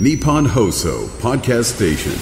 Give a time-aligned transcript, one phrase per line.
[0.00, 2.12] Nippon Hoso Podcast Station.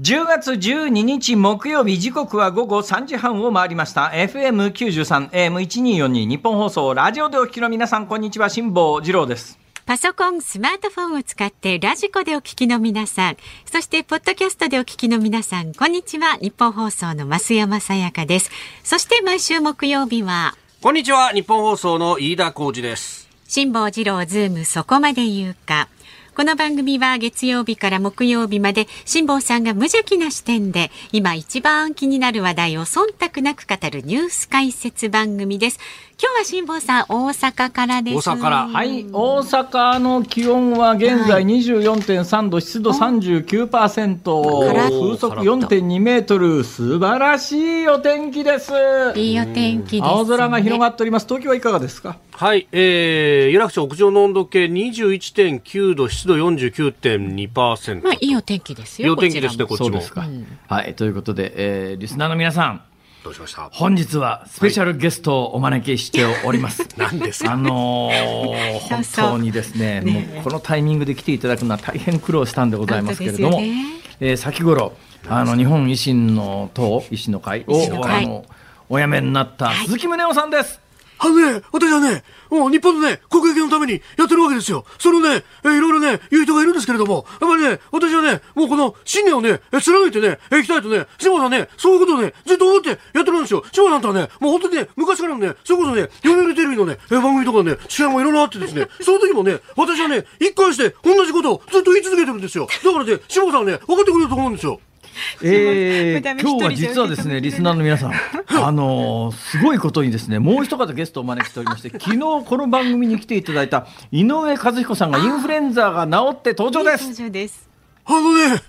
[0.00, 13.36] 10月12日木曜日時刻は午後3時半を回りました FM93 AM1242 日本放送ラジオでお聞きの皆さんこんにちは辛坊治郎ですパソコン、スマートフォンを使ってラジコでお聞きの皆さん、
[13.70, 16.38] そしてポッドキャストでお聞きの皆さん、こんにちは。
[16.42, 18.50] 日本放送の増山さやかです。
[18.82, 25.88] そして毎週木曜日は、こんにちは日本放送の飯田浩二です辛坊治郎ズームそこまで言うか。
[26.36, 35.78] この番組は月曜日から木曜日まで辛坊さんが無邪気な視点で今一番気になる話題を忖度なく語るニュース解説番組です。
[36.22, 38.16] 今日は辛坊さん大阪からです。
[38.16, 38.68] 大阪から。
[38.68, 39.06] はい。
[39.10, 46.64] 大阪の気温は現在24.3度、湿度39%カラッ風速4.2メートル。
[46.64, 48.72] 素晴らしいお天気です。
[49.14, 50.08] いいお天気です、ね。
[50.08, 51.26] 青空が広がっております。
[51.26, 52.16] 東京はいかがですか？
[52.32, 59.08] はい、えー、有楽町屋上の温度計21.9度湿度49.2%まあいいお天気ですよ。
[59.08, 59.98] いいお天気ですねこちらも。
[59.98, 62.82] こっちもそうですか、はいということで、えーリスナーの皆さん。
[63.24, 63.68] どうしました？
[63.72, 66.86] 本日はスペシャルゲストをお招きしております。
[66.96, 67.52] 何ですか？
[67.52, 73.84] あのー 本当にですねもうこのタイミングで来ていただくのは大変苦労したんでございますけれども、ね。
[74.20, 74.92] えー先頃
[75.28, 78.24] あの日本維新の党維新の会を会。
[78.24, 78.44] あの
[78.88, 80.80] お辞めになった鈴木宗男さんです。
[81.18, 84.84] あのね、私はね、もう日本のね、国益のためにやってるわけですよ。
[84.98, 93.64] そのね、えいろいろね、言う人がいるんですけれども、やっぱりね、私はね、もうこの信念をね、え貫いてね、えいきたいとね、志保さんね、そういうことをね、ずっと思ってやってるんですよ。
[93.72, 102.66] 志保さんとはね、もう本当にね、昔からのね、それこそね、読売テレビのね、え番組とかね、試合もいろいろあってですね、 その時もね、私はね、一貫して同じことをずっと言い続けてるんですよ。
[102.84, 104.80] だからね、志保さんはね、分かってくれると思うんですよ。
[105.42, 108.12] えー今日は実はですね、リスナーの皆さん、
[108.62, 117.04] あのーすごいことにですね、もう一方ゲストをお招きしておりまして、 昨日この番組に来ていただいた井上和彦さんがインフルエンザが治って登場です。
[117.10, 117.68] 登場です。
[118.04, 118.62] あのね、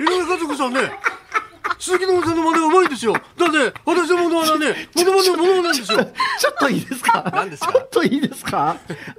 [0.00, 0.80] 井上和子さんね、
[1.78, 3.12] 鈴木のさんの真似がうまいんですよ。
[3.12, 5.98] だって、私のものはね、モノマネのものなんですよ。
[5.98, 7.30] ちょっといいですか？
[7.34, 7.72] 何ですか？
[7.72, 8.76] ちょっといいですか？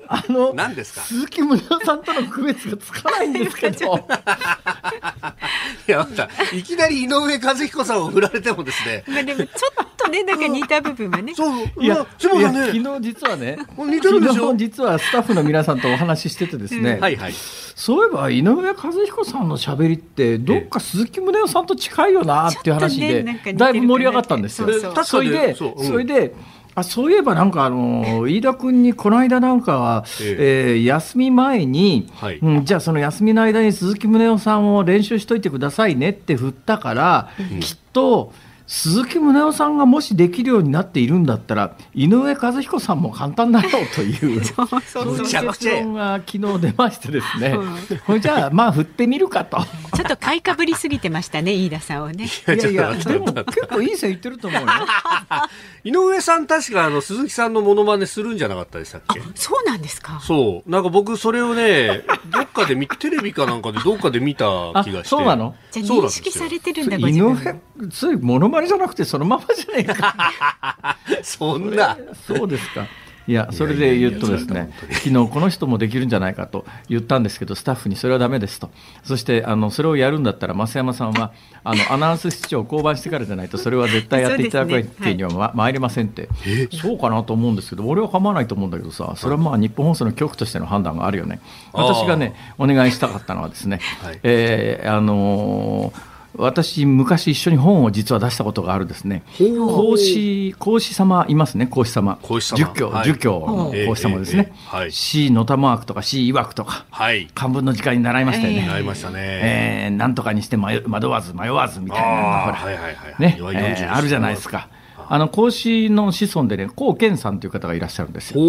[0.08, 1.02] あの、何ですか？
[1.02, 3.96] 鈴木宗男さんとの区別がつかないんですけど、
[5.88, 9.04] いやまたいきなり井上和彦さんを振られてもですね。
[9.08, 9.48] まあでもちょ
[9.84, 11.34] っとね、なんか似た部分はね。
[11.36, 11.52] そう、
[11.84, 14.44] いやいや、、志保いやさんね、昨日実はね、似てるんですよ。
[14.46, 17.34] 昨日実はスタッフの皆さんとお話ししててですね、はいはい
[17.76, 24.70] そういえば井上和彦さんの喋りってどっか鈴木宗男さんと近いよなっていう話で、だいぶ盛り上がったんですよ。
[24.70, 25.06] そうそう。
[25.06, 26.34] それでそれで
[26.76, 30.76] あそういえばなんかあの飯田君にこの間なんかは、ええ。
[30.76, 32.40] ー休み前に、はい。
[32.40, 37.30] うん、じゃあその休みの間に鈴木宗男さんを練習しといてくださいねって振ったから、
[37.62, 38.34] きっと
[38.68, 44.42] 鈴木宗男さんがもしできるようになっているんだったら井上和彦さんも簡単だろうという。
[44.42, 44.56] 結
[45.70, 47.56] 論が昨日出ましてですね、
[48.08, 49.58] これじゃあまあ振ってみるかと。
[49.96, 52.26] ちょっと買いかぶりすぎてましたね、飯田さんをね。
[52.26, 54.68] いやいや、でも結構いい線いってると思うよ。
[55.84, 59.22] 井上さん確かあの鈴木さんのモノマネするんじゃなかったでしたっけ？
[59.36, 60.20] そうなんですか。
[60.24, 62.02] そうなんか僕それをね
[62.32, 65.56] どっかで見 テレビかなんかでどっかで見たあ気がしてそうなの？
[65.82, 70.98] じゃあ認識されてるんだ、ご井自分上、ついモノマネじゃなくてそのままじゃねえか。
[71.24, 71.98] そんな
[72.28, 72.88] そうですか。
[73.28, 74.72] いや、それで言うとですね、
[75.04, 78.70] 昨日この人もできるんじゃないかと言ったんですけど、スタッフにそれはダメですと。
[79.04, 81.32] そして、あの、それをやるんだったら、増山さんは、
[81.64, 86.30] あの、アナウンス室長を降板してからじゃないと、それは絶対やっていただくわけにはま参りませんって。
[86.82, 91.40] そうかなと思うんですけど、俺は構わないと思うんだけどさ、それはまあ、日本放送の局としての判断があるよね。
[91.74, 99.24] 私がね、お願いしたかったのはですね、はいえーあのー私、昔一緒に本を実は出したことがあるですね。
[99.38, 102.18] 孔子、孔子様いますね、孔子様。
[102.22, 102.58] 孔子様。
[102.58, 103.06] 儒教、はい。
[103.06, 104.54] 儒教の孔子様ですね。
[104.74, 104.90] え
[105.26, 107.28] えのたまわくとか死曰くとか、はい。
[107.34, 108.68] 漢文の時間に習いましたよね。
[108.68, 109.16] なりましたね。
[109.18, 113.22] えーなんとかにして迷惑わず迷わずみたいなのがほら、あーはいはいはいはい。
[113.22, 114.68] ね、いわえ40ーあるじゃないですか。
[115.08, 118.38] あの、孔子の子孫でね、孔健さんという方がいらっしゃるんですよ。
[118.38, 118.42] こ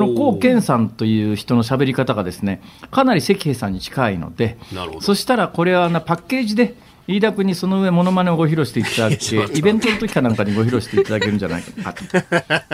[0.00, 6.74] の孔健さんという人の喋り方がですね、かなり関平さんに近いのでなるほど、そしたらこれはなパッケージで、
[7.06, 12.04] 飯田君にその上、モノマネをご披露していただちょっとけ、イベントの時かなんかにご披露していただけるんじゃないかと。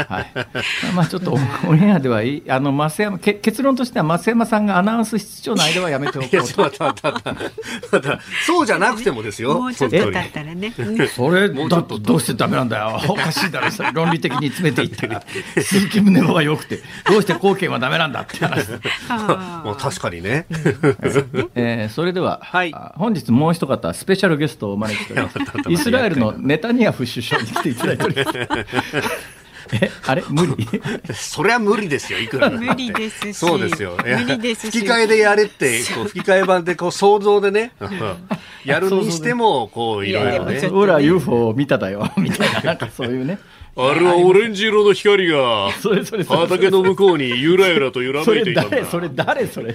[0.05, 0.32] はい。
[0.94, 1.37] まあちょっと、
[1.67, 6.81] オンエアではいい、あの、増山、け結論としては増山さんがアナウンス室長の間はやめておこうと
[8.47, 9.61] そうじゃなくてもですよ。
[9.61, 10.55] もうちょっと本当に経ったらね。
[10.55, 13.00] ね それ、だもうちょっとどうしてダメなんだよ。
[13.09, 15.23] おかしいだろ、それ 論理的に詰めていったら。
[15.61, 18.67] 鈴木宗男が良くて、どうして貢献はダメなんだって話。
[19.09, 20.47] はもう確かにね。
[21.55, 25.38] えーそれでは、はいあ本日もう一方、スペシャルゲストをお招きしております。
[25.70, 28.38] イスラエルのネタニヤフ首相に来ていただいております。
[29.72, 30.67] えあれ無理？
[31.14, 33.34] それは無理ですよ、いくら無理ですし。
[33.34, 33.96] そうですよ。
[34.05, 34.78] 無理ですし。
[34.78, 37.72] 吹き替えでやれって、こう吹き替え版でこう想像でね、
[38.64, 40.61] やるにしても、こういろいろね。
[40.69, 43.38] ほら UFO 見ただよみたいななんかそういうね
[43.76, 46.40] あれはオレンジ色の光がそれそれそれ。
[46.40, 48.76] 畑の向こうにゆらゆらと揺らそめいていたんだ。
[48.76, 49.70] れ誰それ誰それ。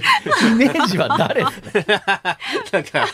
[0.51, 1.53] イメージは誰なん
[2.83, 3.07] か、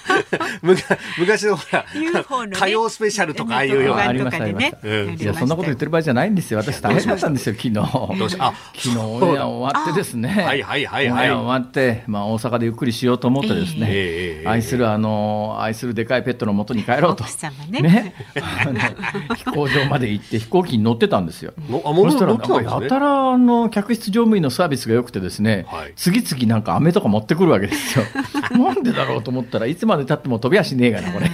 [1.17, 4.07] 昔のほら UFO のね、歌謡スペシャルとかああいうような。
[4.07, 4.45] ありましたね。
[4.45, 5.23] ありましたやりました。
[5.23, 6.59] いやそんなこと言ってる場合じゃないんですよ。
[6.59, 7.73] 私大変だったんですよ昨日。
[7.73, 10.29] どうしあ、昨日オンエア終わってですね。
[10.29, 11.29] はいはいはいはい。
[11.29, 17.23] 終わって、まあ、大阪でゆっくりしようと思ってですね、ええ愛するあの愛するでかいペットの元に帰ろうと。
[17.23, 18.13] 奥様ね。
[18.41, 21.53] あの飛行場まで行って飛行機に乗ってたんですよ。
[21.69, 25.93] そしたらやたらあの客室乗務員のサービスが良くてですね、はい。
[25.95, 28.05] 次々なんか飴とか持ってくるわけですよ。
[28.57, 31.29] なんでだろうと思ったらいつまでたっても飛び足ねえがなこれ。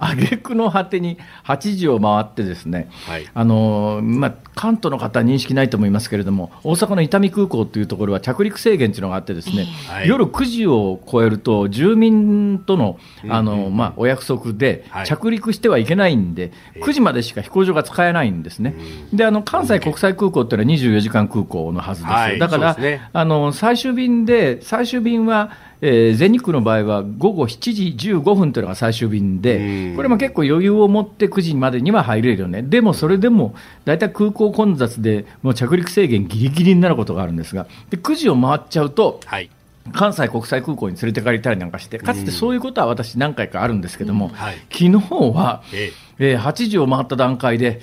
[0.00, 3.26] 挙句の果てに8時を回ってですね、はい。
[3.32, 10.08] あのまあ、関東の方は認識ないと思いますけれども、大阪の伊丹空港というところは着陸制限というのがあって、ですね、はい。
[10.08, 12.98] 夜9時を超えると、住民との
[13.28, 18.67] あの、まあ、お約束ではい、着陸してはいけないんで、9時までしか飛行場が使えないんですね。
[19.12, 23.08] であの関西国際空港っていうのは24時間空港のはずですよ、はいだから、ね。
[23.12, 29.96] あの最終便で、最終便は、えー全日空の場合は午後7時15分というのが最終便でう、ん。
[29.96, 33.54] これも結構余裕を持って9時までには入れるよね、でもそれでも
[33.84, 39.50] 大体空港混雑で、もう着陸制限ぎりぎりになることがあるんですが、で9時を回っちゃうと、はい。
[39.92, 44.56] 関西国際空港に連れてかれたりなんかして、かつてそういうことは私、何回かあるんですけども、はい。
[44.70, 44.90] 昨日
[45.34, 46.36] は、ええ。
[46.36, 47.80] ー8時を回った段階で、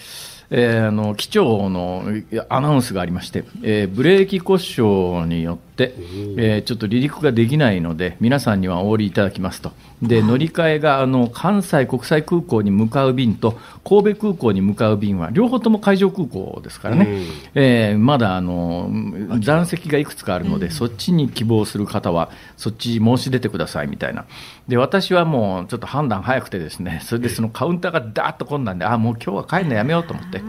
[0.50, 2.04] えーあの機長の
[2.50, 17.26] アナウンスがありまして、えーブレーキ故障によって、えーちょっと離陸ができないので、皆さんにはお降りいただきますと、で乗り換えがあの関西国際空港に向かう便と神戸空港に向かう便は、両方とも海上空港ですからね、うん。
[17.56, 18.90] えーまだあの
[19.40, 24.26] 残席がいくつかあるので、そっちに希望する方は、そっち申し出てくださいみたいな、
[24.68, 30.42] で私はもうちょっと判断早くて、ですねそれでそのカウンターがだーっと混んだんで、あもう今日は帰るのやめようと思って、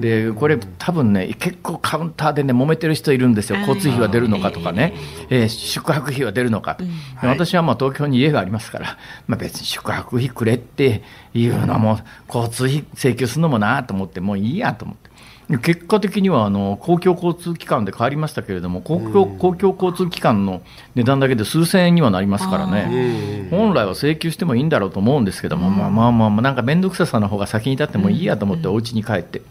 [0.00, 4.94] でこれ、多分ね、結構カウンターでね、揉めてる人いるんですよ、交通費は出るのかとかね、
[5.30, 6.90] えー宿泊費は出るのかと、で
[7.26, 11.02] 私はまあ東京に家がありますから、まあ、別に宿泊費くれって
[11.32, 11.98] いうのも、
[12.32, 15.14] 交通費請求するのもなと思って、もういいやと思って。
[15.62, 20.62] 結果的にはあの公共交通機関で変わりましたけれども、公共公共交通機関の
[20.94, 29.42] 値段だけで数千円にはなりますからね、本来は請求してもいいんだろうと思うんですけども、まあまあまあまあ、なんか面倒くささの方が先に立ってもいいやと思って、お家に帰って。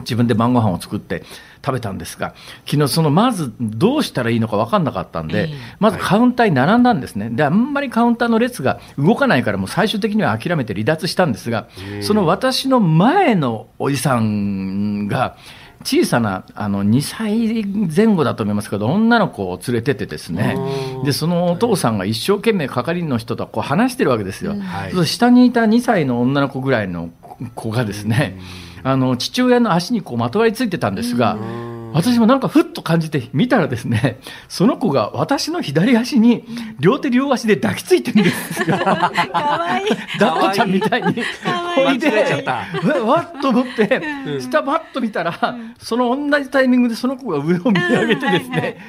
[0.00, 1.22] 自分で晩ご飯を作って
[1.64, 2.34] 食べたんですが、
[2.66, 11.68] 昨日そのまずどうしたらいいのか分かんなかったんで、まずカウンターに並んだんですね、であんまりカウンターの列が動かないから、もう最終的には諦めて離脱したんですが、
[12.02, 15.36] その私の前のおじさんが、
[15.84, 20.56] 小さなあの2歳前後だと思いますけど、女の子を連れててですね、
[21.04, 24.54] でそのお父さんが一生懸命係員の人とこう話してるわけですよ。
[24.58, 25.06] はい。
[25.06, 27.10] 下にいた2歳の女の子ぐらいの
[27.50, 28.38] 子がですね、
[28.82, 31.36] あの父親の足にこうまとわりついてたんですが、
[31.92, 36.44] 私もなんかふっと感じて見たらですね、その子が私の左足に
[36.80, 38.78] 両手両足で抱きついてるんですよ。
[38.78, 39.88] かわいい。
[40.18, 41.22] 抱っこちゃんみたいに。
[41.74, 42.52] ほいで、間違えちゃった。
[43.00, 44.02] わわっと思って、
[44.40, 48.86] 下ばっと見たら、その同じタイミングでその子が上を見上げてですね、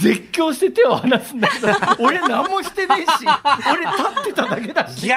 [0.00, 3.26] 絶叫して手を離すんだけど、 俺何もしてねえし、
[3.70, 5.02] 俺立ってただけだし。
[5.02, 5.16] ギャ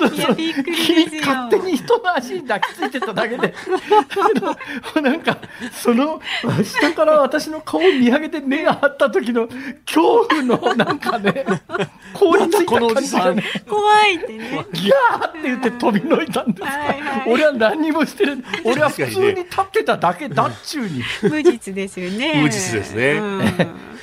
[0.00, 0.16] ーって。
[0.16, 1.22] いやびっくりですよ。
[1.26, 3.54] 勝手に人の足に抱きついてただけで、
[5.02, 5.36] なんか、
[5.72, 6.20] その、
[6.64, 9.48] 下から私の顔を見上げて目が張った時の
[9.86, 11.44] 恐怖のなんかね、
[12.14, 13.62] 凍りついたこのお感じがねじさん。
[13.68, 14.66] 怖いってね。
[14.72, 22.40] ギャーって言って飛びのいたんですが、はいはい俺は何にもしてる、俺は普通に立ってただけだっちゅうに、 無実ですよね。
[22.42, 23.44] 無実ですねうん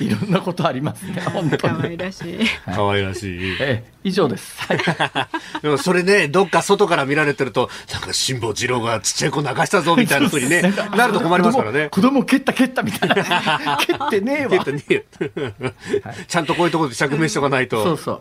[0.00, 1.82] いろんなことありますね、本当可に。
[1.84, 2.38] 愛らしい。
[2.66, 3.56] 可愛らしい。
[3.60, 4.60] ええ以上です。
[4.62, 10.62] はいでもそれね、どっか外から見られてると、なんか辛坊治郎がちっちゃい子泣かしたぞみたいな風にね、
[10.96, 11.88] なると困りますからね。
[11.90, 13.76] 子供蹴った蹴ったみたいな。
[13.86, 14.64] 蹴ってねえわ蹴っ。
[14.64, 15.04] てねえ
[16.26, 17.82] ちゃんとこういうところで釈明しておかないと。
[17.84, 18.20] そうそう。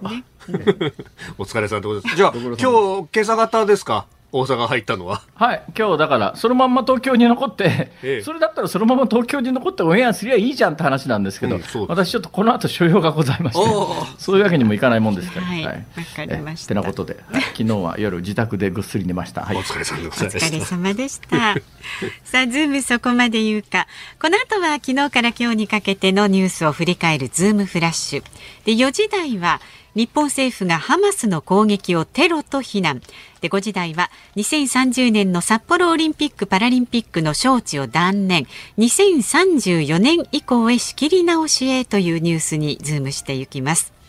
[1.37, 2.15] お疲れさんってことです。
[2.17, 4.05] じゃあ、今日、今朝方ですか？
[4.33, 5.21] 大阪入ったのは？
[5.35, 13.65] はい、今日だから、そのまんま東京に残って、ええそれだったらそのまま東京に残ってオンエアすりゃいいじゃんって話なんですけど、うん私ちょっとこの後所用がございまして
[14.17, 15.45] そういうわけにもいかないもんですから。
[15.45, 15.71] はいわ
[16.15, 19.41] かりましたてなことで、はい 昨日は夜自宅でぐっすり寝ました。
[19.41, 19.63] はいお。
[19.63, 20.65] 疲れさんでごおざいま疲れした。
[20.65, 21.55] 様でした。
[22.23, 23.87] さあ、ズームそこまで言うか。
[24.21, 28.23] この後は昨日から今日にかけてのニュースを振り返るズームフラッシュ。
[28.65, 29.59] で、4時台は
[29.93, 33.01] 日本政府がハマスの攻撃をテロと非難。
[33.41, 38.47] で5時台は2030年の札幌オリンピック・パラリンピックの招致を断念。
[38.77, 44.00] 2034年以降へ仕切り直しへというニュースにズームしていきます。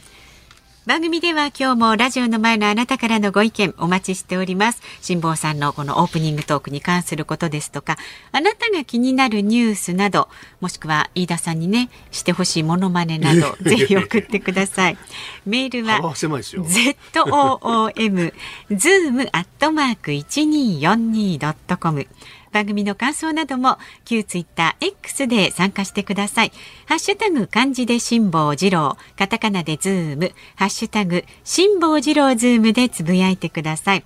[0.85, 4.83] 番組では今日もラジオの前のあなたからのご意見お待ちしております。
[5.01, 7.99] 辛坊さんのこのオープニングトークに関することですとか
[8.33, 10.29] あなたが気になるニュースなど
[10.61, 14.99] もしくは飯田さんにねしてほしいモノマネなど ぜひ送ってください。
[15.47, 16.01] メールは
[17.15, 18.35] ZOOM
[18.73, 22.09] ズームアットマーク 1242.com
[22.53, 26.53] 番組の感想なども旧ツイッター X で参加してください。
[26.87, 34.05] ハッシュタグ漢字で辛坊治郎、カタカナでズーム、ハッシュタグ辛坊治郎ズームでつぶやいてください。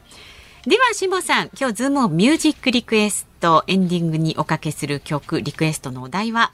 [0.67, 6.53] では辛坊さん、今日ズームオンミュージックリクエストエンディングにおかけする曲リクエストのお題は？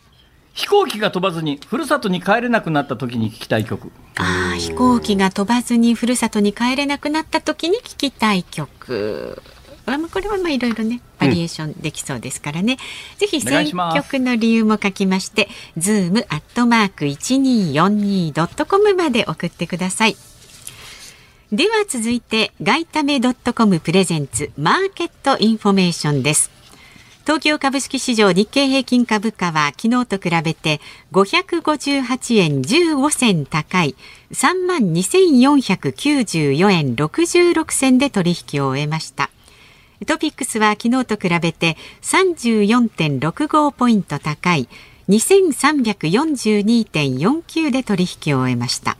[0.55, 9.41] 飛行機が飛ばずにふるさとに帰れなくなった時に聞きたい曲ああ飛行機が飛ばずにふるさとに帰れなくなった時に聞きたい曲
[9.87, 12.79] あこれはまあいろいろねバリエーションできそうですからね、うん、
[13.19, 20.17] ぜひ選曲の理由も書きましてズームアットマーク一二四二ドットコムまで送ってください。
[21.53, 26.51] では続いて外為ドットコムプレゼンツマーケットインフォメーションです。
[27.25, 30.81] 東京株式市場日経平均株価は昨日と比べて
[31.13, 33.95] 558円15銭高い
[34.33, 39.31] 3万2494円66銭で取引を終えました
[40.07, 44.69] トピックスは昨日と比べて34.65ポイント高い
[45.09, 48.99] 2342.49で取引を終えました。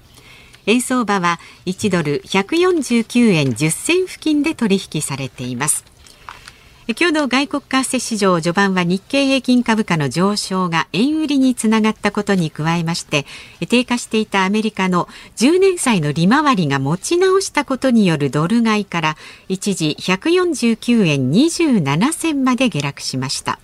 [0.67, 5.92] 円相場は1ドル149円10銭付近で取引されています。
[6.99, 13.25] 今日の外国為替市場序盤は日経平均株価の上昇が円売りにつながったことに加えまして
[13.69, 19.17] 低下していたアメリカの10年債の利回りが持ち直したことによるドル買いから
[19.49, 23.59] 一時149円27銭まで下落しました。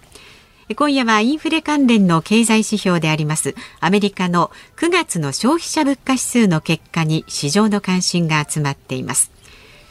[0.77, 9.38] 今夜はインフレ関連の経済指標でありますアメリカの9月の消費者物価指数の結果に市場の関心が集まっています。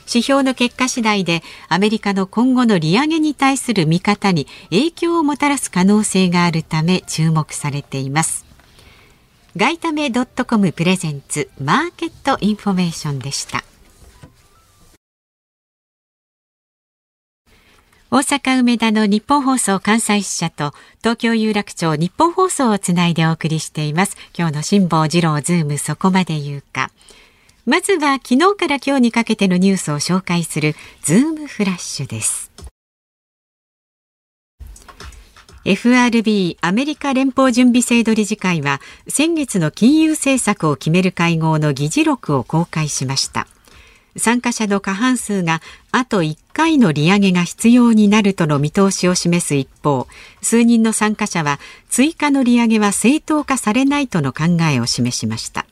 [0.07, 8.45] 指標の結果次第でアメリカの今後の利上げに対する見方に影響をもたらす可能性があるため注目されています。
[9.57, 13.63] 外為ドットコムプレゼンツマーケットインフォメーションでした。
[18.09, 24.15] 大阪梅田のニッポン放送関西支社と東京有楽町ニッポン放送をつないでお送りしています。
[24.37, 26.89] 今日の辛坊治郎ズームそこまで言うか。
[27.69, 32.49] まずは昨日から今日にかけてのニュースを紹介するズームフラッシュです。
[35.65, 43.47] FRB アメリカ連邦準備制度理事会は先月の金融政策を決める会合の議事録を公開しました
[44.15, 50.07] 参加者の過半数があと1回の利上げが必要になるとの見通しを示す一方
[50.41, 51.59] 数人の参加者は
[51.89, 55.66] 追加の利上げは正当化されないとの考えを示しました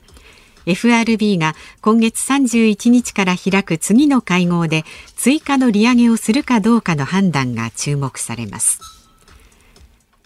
[0.66, 4.84] FRB が今月31日から開く次の会合で
[5.16, 8.80] 追加の利上げをするかどうかの判断が注目されます。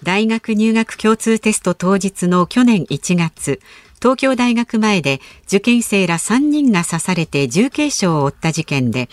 [0.03, 3.59] 大学入学共通テスト当日の去年1月
[4.01, 9.09] 東京大学前で受験生ら3人が刺されて重軽傷を負った事件で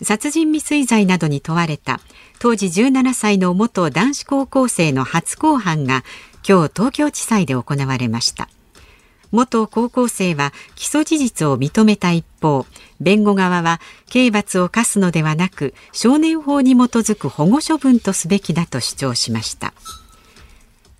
[0.00, 2.00] 殺人未遂罪などに問われた
[2.38, 6.04] 当時17歳の元男子高校生の初公判が
[6.48, 8.48] 今日東京地裁で行われました。
[9.32, 12.66] 元高校生は起訴事実を認めた一方
[13.00, 19.72] 弁護側は刑罰を課すのではなく少年法に基づく保護処分とすべきだと主張しました。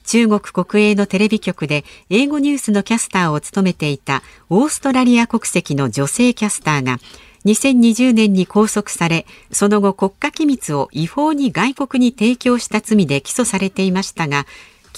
[0.08, 6.96] 中国国営のテレビ局で英語ニュースのキャスターを務めていたオーストラリア国籍の女性キャスターが
[7.44, 14.46] 2020年に拘束されその後国家機密を違法に外国に提供した罪で起訴されていましたが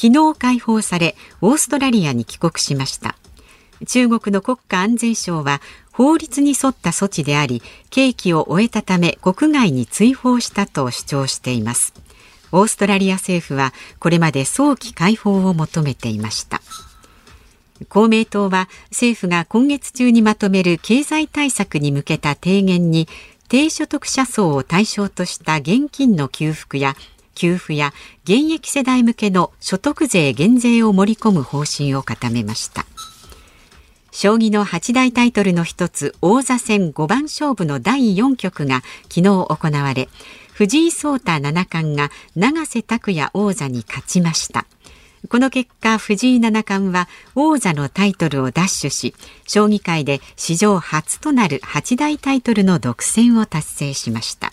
[0.01, 3.17] 昨日解放されオーストラリアに帰国しました。
[3.87, 5.61] 中国の国家安全省は
[5.93, 11.93] 法律に沿った措置であり刑期を終えたため国外に追放したと主張しています。
[12.51, 16.63] オーストラリア政府はこれまで早期解放を求めていました。
[17.91, 23.07] 公明党は政府が今月中にまとめる経済対策に向けた提言に
[23.51, 26.97] 低所得者層を対象とした現金の給付や
[27.41, 27.95] 給付や
[28.25, 32.85] 現役世代向けの所得税減税を盛り込む方針を固めました
[34.13, 40.11] 将棋の八大タイトルの一つ王座戦五番勝負の第4局が昨日行われ
[40.53, 44.67] 藤井聡太七冠が永瀬拓也王座に勝ちました
[45.29, 49.15] この結果、藤井七冠は王座のタイトルを奪取し、
[49.47, 54.51] 将棋界で史上初となる八大タイトルの独占を達成しました。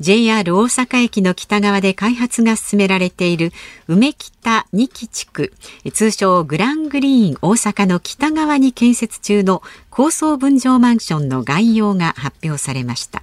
[0.00, 3.52] JR 大阪駅の北側で開発が進められている
[3.86, 5.52] 梅北2期地区、
[5.92, 13.22] 通称グラングリーン大阪の北側に建設中の高層分譲マンションの概要が発表されました。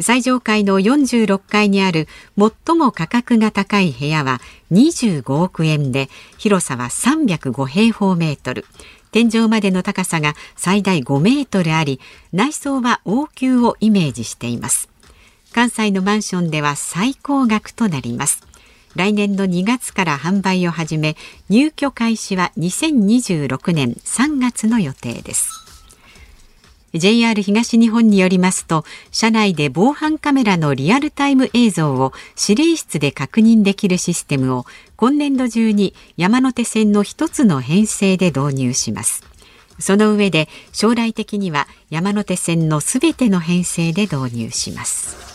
[0.00, 4.40] 最上階の46階にある最も価格が高い部屋は
[4.72, 6.08] 25億円で
[6.38, 8.64] 広さは305平方メートル。
[9.12, 12.00] 天井までの高さが最大5メートルあり
[12.32, 14.88] 内装は王宮をイメージしています。
[15.54, 18.44] 関西のマンションでは最高額となります。
[18.96, 21.16] 来年の2月から販売を始め
[21.48, 25.64] 入居開始は2026年3月の予定です。
[26.92, 34.64] JR 東日本によりますと車内で防犯カメラのリアルタイム映像を指令室で確認できるシステムを
[34.96, 39.22] 今年度中に山手線の一つの編成で導入します。
[39.78, 45.33] その上で将来的には山手線のすべての編成で導入します。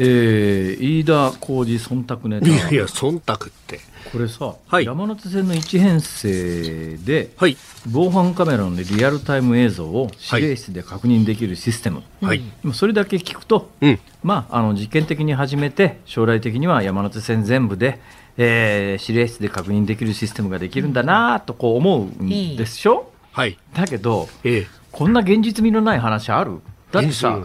[0.00, 3.80] えー、飯田浩二忖度ネタいやいや、忖度って。
[4.12, 7.56] これさ、はい山手線の1編成で、はい。
[7.90, 12.40] 防犯カメラのリアルタイム映像を指令室で確認できるシステム、はい。
[12.64, 13.98] 今それだけ聞くと、うん。
[14.22, 18.00] まあ、あの実験的に始めて将来的には山手線全部で、
[18.36, 23.58] えー指令室で確認できるシステムができるんだなとこう思うんでしょ、はい。
[23.74, 24.66] だけどええ。
[24.92, 26.60] こんな現実味のない話ある？
[26.92, 27.38] だってさ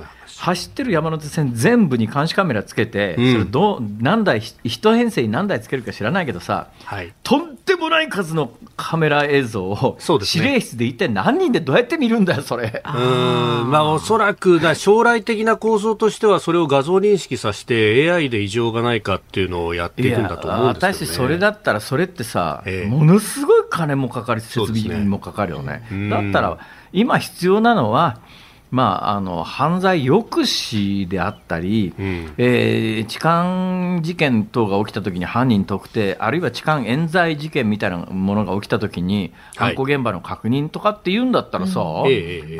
[0.44, 7.14] 走ってる山手線全部に監視カメラつけて、うんそれどう何台ひ一編成に何台つけるか知らないけどさはい。
[7.24, 12.84] とんでもない数のカメラ映像をそうですね指令室で一体何人でどうやって見るんだよそれ。
[12.84, 13.72] うーん。
[13.72, 20.98] まあ、おそらく、だ将来的な構想としては、それを画像認識させて、AI で異常がないかっていうのをやっていくんだと思うんですよ、ね。
[20.98, 25.88] 私、それだったら、それってさ、ええものすごい金もかかるし、設備費もかかるよね。
[25.92, 26.58] うんだったら、
[26.92, 28.18] 今必要なのは、
[28.74, 32.34] まあ、あの犯罪抑止であったり、うん。
[32.40, 39.76] えー痴漢事件等が起きたときに犯人特定、あるいは痴漢冤罪事件みたいなものが起きたときに、はい。
[39.76, 41.82] 犯行現場の確認とかっていうんだったらさ、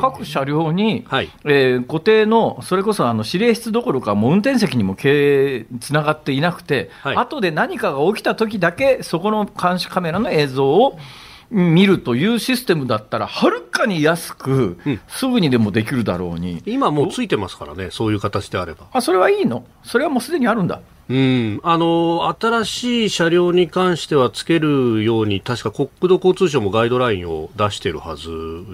[0.00, 1.28] 各車両に、はい。
[1.44, 7.16] えー固定の、それこそあの指令室どころか、もう運転席にも経つながっていなくて、はい。
[7.16, 10.96] 後で何かが起きた時だけ、そこの監視カメラの映像を
[11.54, 15.00] 見るというシステムだったら、はるかに安く、うん。
[15.06, 18.86] すぐにでもできるだろうに、今もうついてますからね、そういう形であれば。
[18.92, 20.80] あそれはいいの、それはもうすでにあるんだ。
[21.06, 28.30] うん、あの新しい車両に関してはつけるように、確か国土交通省もガイドラインを出してるはず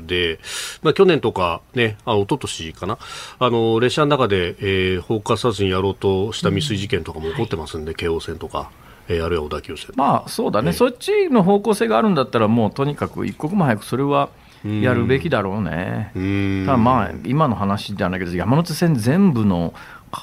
[0.06, 0.38] で、
[0.82, 2.98] まあ、去年とか、ね、あ一昨年かな、
[3.40, 8.70] あの列車の中で、えー放火殺人やろうとした未遂事件とかも起こってますんで、京王線とか、
[9.10, 9.90] えーあるいは小田急線。
[9.96, 14.30] まあそうだね、ええそっちの方向性があるんだったら、もうとにかく一刻も早くそれは
[14.64, 16.12] やるべきだろうね。
[16.14, 19.74] うんただまあ、今の話じゃないけど、山手線全部の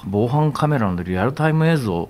[0.05, 2.09] 防犯カメラのリアルタイム映像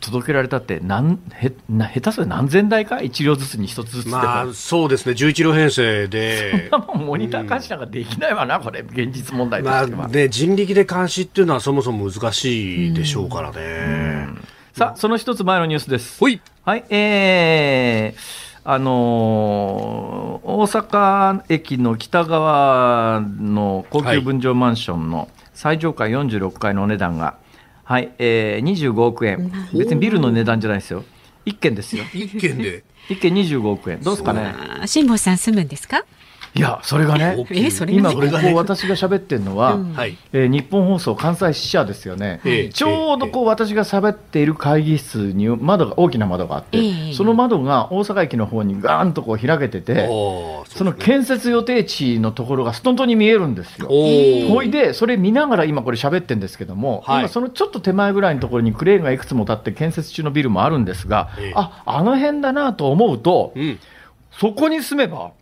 [0.00, 6.68] 届けられたってなんへな、下手する何千台か、1両ずつに1つずつまあ、そうですね、11両編成で。
[6.70, 10.08] そんなもんモニター監視なんかできないわな、これ、現実問題とまあしては。
[10.08, 14.28] ね、人力で監視っていうのはそもそも難しいでしょうからね。
[14.74, 16.18] さあ、その一つ前のニュースです。
[16.18, 27.36] ほいはい、えー、あのー大阪駅の北側の高級分譲マンションの最上階46階のお値段が、
[27.84, 29.52] はい、えー、25億円。
[29.74, 31.04] 別にビルの値段じゃないですよ。
[31.44, 32.04] 一軒ですよ。
[32.14, 32.82] 一件で。
[33.08, 34.00] 一軒25億円。
[34.00, 34.54] どうですかね。
[34.82, 36.04] あ辛坊さん住むんですか？
[36.54, 40.18] いや、それがね、えそれが今ここ私が喋ってるのは、はい。
[40.32, 53.88] えー日本放送関西支社ですよね、ええちょうどこう私が喋っている会議室に窓が大きな窓があって、ええその窓が大阪駅の方にガーンとこう開けてて、その建設予定地のところがストントに見えるんですよ。
[53.88, 57.20] ほいで、それ見ながら今これ喋ってるんですけども、はい。
[57.20, 61.52] 今そのちょっと手前ぐらいのところにクレーンがいくつも立って建設中のビルもあるんですが、ええ。
[61.56, 63.78] あ、あの辺だなと思うと、うん。
[64.38, 65.32] そこに住めば、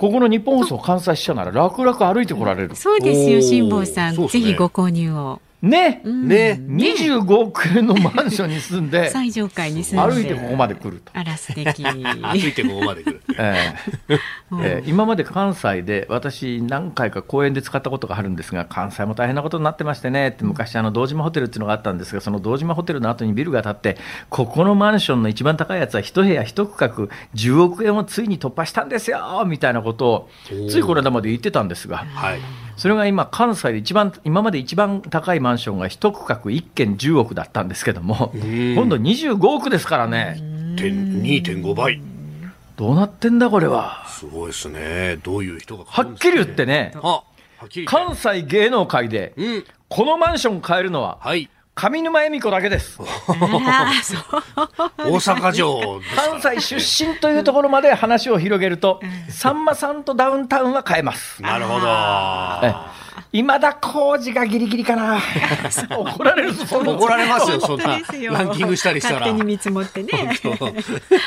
[0.00, 2.74] ここの日本放送関西支社なら楽々歩いてこられる。
[2.74, 4.28] そうですよ辛坊さん、ね。
[4.28, 6.28] ぜひご購入を、ね、うん。
[6.28, 6.58] ね。
[6.58, 10.14] 25億円のマンションに住んで、 最上階に住んで。
[10.14, 11.12] 歩いてここまで来ると。
[11.14, 11.84] あら素敵。
[11.84, 13.20] 歩いてここまで来る。
[13.38, 13.74] え
[14.08, 14.14] え。
[14.14, 14.18] え
[14.52, 14.82] え。
[14.86, 23.98] 今まで関西で私、何回か公演で使ったことがあるんですが、関西も大変なことになってましてねって、昔、あの堂島ホテルっていうのがあったんですが、その堂島ホテルの後にビルが建って、
[24.30, 26.88] ここのマンションの一番高いやつは、一部屋一区画、
[27.34, 30.28] 10億円をついに突破したんですよみたいなことを、
[30.70, 32.40] ついこの間まで言ってたんですが、はい。
[32.80, 40.36] それが今関西で一番今まで一番高いマンションが一区画1軒10億だったんですけども今度25億ですからね
[40.78, 42.00] 点2.5倍。
[42.78, 45.18] どうなってんだこれはすごいですね。
[45.22, 47.24] どういう人がはっきり言ってねあ、は
[47.66, 48.06] っきり言って。
[48.08, 49.64] 関西芸能界でうん。
[49.90, 51.50] このマンション買えるのははい。
[51.80, 53.00] 上沼恵美子だけです。
[53.00, 53.92] 大阪
[55.54, 61.40] 城ですから関西出身というところまで話を広げるとさんまさんとダウンタウンは買えます。
[61.40, 61.86] なるほど。
[62.66, 62.74] え
[63.32, 65.18] 今田耕司がギリギリかな。
[65.90, 67.86] 怒られる怒られますよ、そんな。
[67.86, 68.02] ラン
[68.52, 69.20] キングしたりしたら。
[69.20, 70.10] 勝手に見積もってね。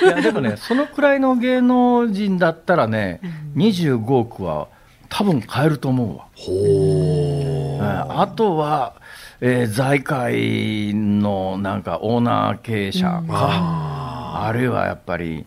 [0.04, 3.22] いやでもねそのくらいの芸能人だったらね
[3.56, 4.68] 25億は
[5.10, 6.26] 多分買えると思うわ。
[6.36, 7.43] ほうん
[7.86, 8.94] あとは、
[9.42, 15.46] えー財界のなんかオーナー経営者か、あるいはやっぱり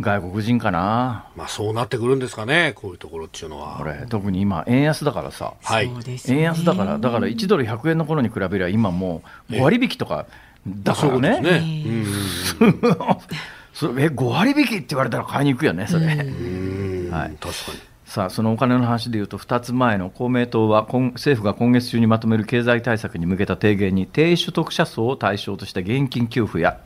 [0.00, 3.76] 外国人かな、まあそうなってくるんですかね、こういうところっていうのは。
[3.78, 5.54] これ特に今円安だからさ。
[5.62, 5.88] はい。
[5.88, 6.38] そうですね。
[6.38, 10.26] 円安だからだから1ドル100円の頃に比べれば今もう5割引きとか
[10.66, 11.84] だからね,、ね。
[13.72, 17.06] それえ5割引きって言われたら買いに行くよねそれ、うん。
[17.06, 17.10] うん。
[17.10, 17.36] はい。
[17.40, 17.91] 確かに。
[18.12, 26.78] さあそのお金の話でいうと2つ前の公明党は今政府が今月中にまとめる経済対策に向けた提言に低所得者層を対象とした現金給付や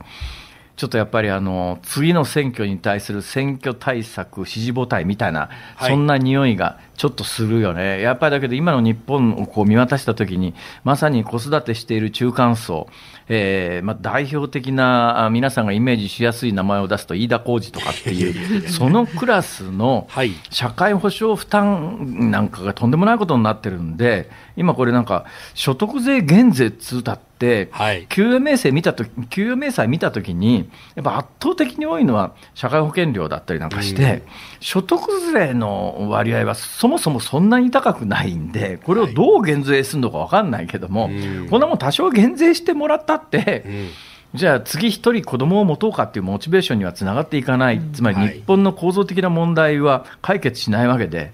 [0.77, 5.91] ちょっとやっぱりあの次の選挙に対する選挙対策支持母体みたいな、はい。
[5.91, 12.87] そんな匂いがちょっとするよね、やっぱりだけど今の日本をこう見渡したときに、まさに子育てしている中間層、
[13.29, 20.31] えーまあ、代表的なあ皆さんがイメージしやすい名前を出すと、飯田浩二とかっていう、 そのクラスのはい。
[20.49, 27.26] 社会保障負担なんかがとんでもないことになってるんで、今これなんか、所得税減税っつうたって、
[27.71, 28.05] はい。
[28.07, 34.23] 給与明細見たとき、給与明細見たときに、やっぱ圧倒的に多いのは社会保険料だったりなんかして、
[34.59, 35.01] 所得
[35.33, 41.09] 税の割合はそもそもそんなに高くないんで、これをどう減税するのか分かんないけども、
[41.49, 43.65] こんなもん多少減税してもらったって、
[44.33, 48.33] じゃあ次一人子供を持とうかっていうモチベーションにはつながっていかない、つまりはい。
[48.33, 51.31] 日本の構造的な問題は解決しないわけで、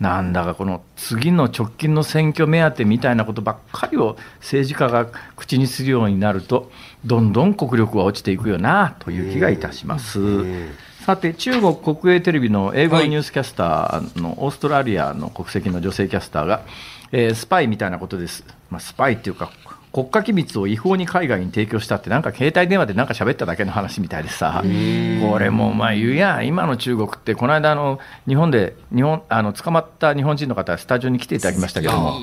[0.00, 6.70] なんだかこの次の直近の選挙目当てみたいなことばっかりを政治家が口にするようになると、
[7.04, 10.18] どんどん国力は落ちていくよなという気がいたします。
[11.04, 16.62] さて、中国国営テレビの英語ニュースキャスターのオーストラリアの国籍の女性キャスターが、
[17.12, 19.50] えスパイみたいなことです、ま、スパイっていうか、
[19.92, 27.98] 国家機密を違法に海外に提供したって、なんか携帯電話でなんか喋っただけの話みたいでさ、これもまあ言うやん、今の中国って、この間あの、
[28.28, 32.20] 日本で日本あの捕まった日本人の方、スタジオに来ていただきましたけども。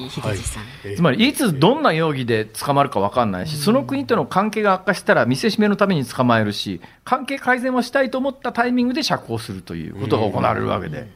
[0.95, 11.09] つまりいつどんな容疑で捕まるか分かんないし、その国との関係が悪化したら見せしめのために捕まえるし、関係改善をしたいと思ったタイミングで釈放するということが行われるわけで、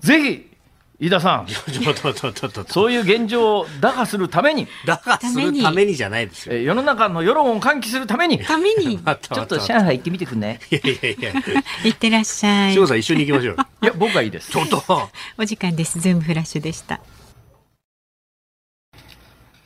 [0.00, 0.53] ぜひ、
[1.00, 2.72] 飯田さん、 ちょっとちょっとちょっと。
[2.72, 6.54] そういう現状を打破するために、だからするためにじゃないですよ。
[6.54, 10.60] えー世の中の世論を喚起するために、ちために またょっと上海行ってみてくんね。
[10.70, 11.32] いやいやいや。
[11.84, 12.78] 行ってらっしゃい志。
[12.78, 13.66] 保さん一緒に行きましょうよ。
[13.82, 14.56] いや、僕はいいですち。
[14.56, 15.10] ょっと。
[15.36, 15.98] お時間です。
[16.00, 17.00] ズームフラッシュでした。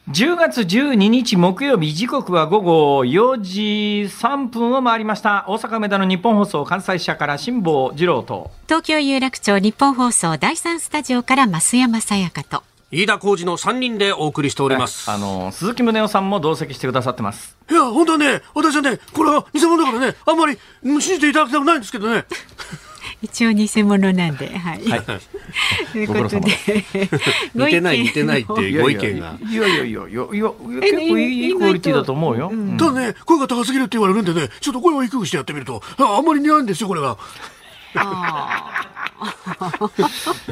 [0.08, 12.62] 10月12日木曜日時刻は午後4時3分を回りました大阪梅田の日本放送関西支社から辛坊治郎と東京有楽町日本放送第三スタジオから増山さやかと。
[12.90, 15.10] 飯田浩二の3人でお送りしております。
[15.10, 22.24] あの鈴木宗男さんも同席してくださってますいや、本当はね、私はね、これは偽物だからね、あんまりうん信じていただきたくないんですけどね。
[23.20, 24.84] 一応偽物なんで、はい。
[24.88, 25.02] はい
[25.92, 26.40] ということで、
[27.54, 29.38] 似てない似てないっごてご意見が。
[29.50, 37.16] いやいやいやいやいやいや結構いいいいクオリティだと思うよ、うんただね、声が高すぎるって言われるんでね、ちょっと声を低くしてやってみると、ああんまり似合うんですよ、これが。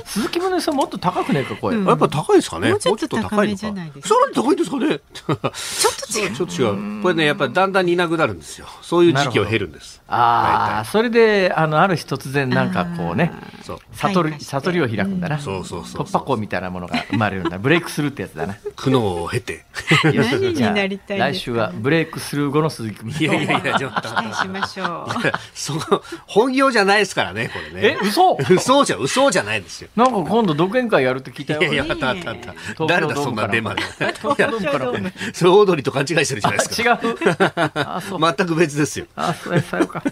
[0.05, 2.71] 鈴木宗男さんもっと高くねえか声、やっぱ高いですかね。
[2.71, 5.01] もうちょっと高めのかさらに高いんですかね。
[5.13, 6.33] ちょっと違う。
[6.35, 7.03] ちょっと違う。
[7.03, 8.67] これね、やっぱりだんだん似なくなるんですよ。
[8.83, 10.03] そういう時期を経るんです。
[10.09, 13.33] ああそれであのある日突然なんかこうね
[13.63, 13.79] そう。
[13.93, 19.65] 悟り悟りを開くんだな、そうそうそう突破口みたいなものが生まれるんだブレイクスルーってやつだな苦悩を経て。
[20.13, 21.35] よし何になりたいですか？
[21.35, 24.09] 来週はブレイクスルー後の鈴木君いやいやいや、ちょっと。
[24.09, 25.13] 期待しましょう。
[25.55, 25.81] その、
[26.27, 27.97] 本業じゃないですからね、これね。
[28.03, 28.37] え嘘？
[28.51, 29.89] 嘘じゃ、嘘じゃないですよ。
[29.97, 31.63] なんか今度独演会やるって聞いたよ。
[31.63, 32.55] いやいや、あったあったあった。
[32.77, 33.83] 京誰だ、そんドームからなデマで。
[33.83, 35.13] 東京ドームから。
[35.33, 37.01] それオードリーと勘違いしてるじゃないですか。
[37.03, 37.17] 違う。
[37.75, 38.21] あそう。
[38.21, 39.07] 全く別ですよ。
[39.17, 40.03] あそれさよか。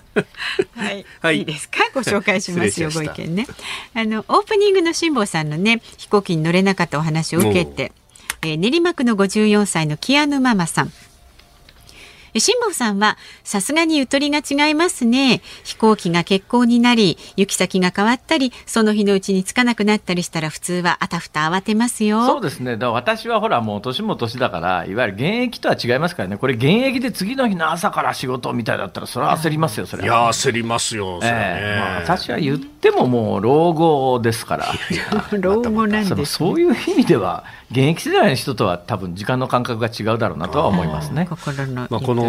[0.76, 1.38] はい、はい。
[1.38, 1.78] い、いですか？
[1.94, 3.46] ご紹介しますよご意見ね。
[3.94, 7.92] あのオープニングの辛坊さんのね飛行機に乗れなかったお話を受けて、
[8.42, 10.88] えー練馬区の54歳のキアヌママさん。
[10.88, 10.90] え
[12.40, 15.40] 辛坊さんは、さすがにゆとりが違いますね。
[15.62, 22.26] 飛行機が欠航になり、行き先が変わったり、その日のうちに着かなくなったりしたら普通はあたふた慌てますよ。
[22.26, 22.72] そうですね。
[22.72, 26.36] だから私はほらもう年も年だから、いわゆる現役とは違いますからね。
[26.36, 30.16] これ現役で次の日の朝から仕事みたいだったら、それは焦りますよ、それいは。
[30.16, 34.66] やー焦りますよ、それはねええまあ、私は言ってももう老後ですから。
[35.38, 41.26] 老後なんです、そういう意味では、現役世代の人とは多分時間の感覚が違うだろうなとは思いますね。
[41.28, 42.23] 心のまあ、この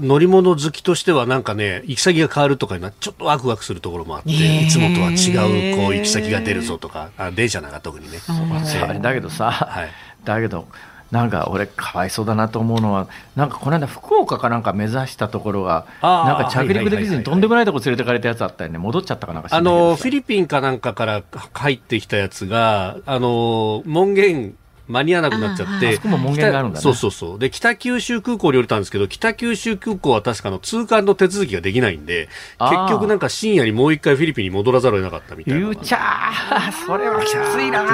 [0.00, 9.88] 乗り物好きとしてはなんかね行き先が変わるとかになちょっとワクワクするところもあって、いつもとは違うこう行き先が出るぞとかあ電車なんか特にね、あれだけどさ、はい。
[10.24, 10.66] だけど、
[11.10, 16.26] なんか俺、かわいそうだなと思うのは、なんかこの間、福岡かなんか目指したところが、あー。
[16.26, 21.22] なんか着陸できずにとんでもないとこ連れてかれたやつあったよね、戻っちゃったかなんか知あのフィリピンかなんかから
[21.54, 24.54] 入ってきたやつがあの門限
[24.88, 26.80] 間に合わなくなっちゃっあてあそこも門限があるんだね。
[26.80, 27.38] 北そうそうそう。
[27.38, 37.84] で北九州空港に降りたんですけど北九州空港は確かの通関の手続きができないんで結局なんか深夜にもう一回フィリピンに戻らざるを得なかったみたいなゆうちゃー、それはきついな。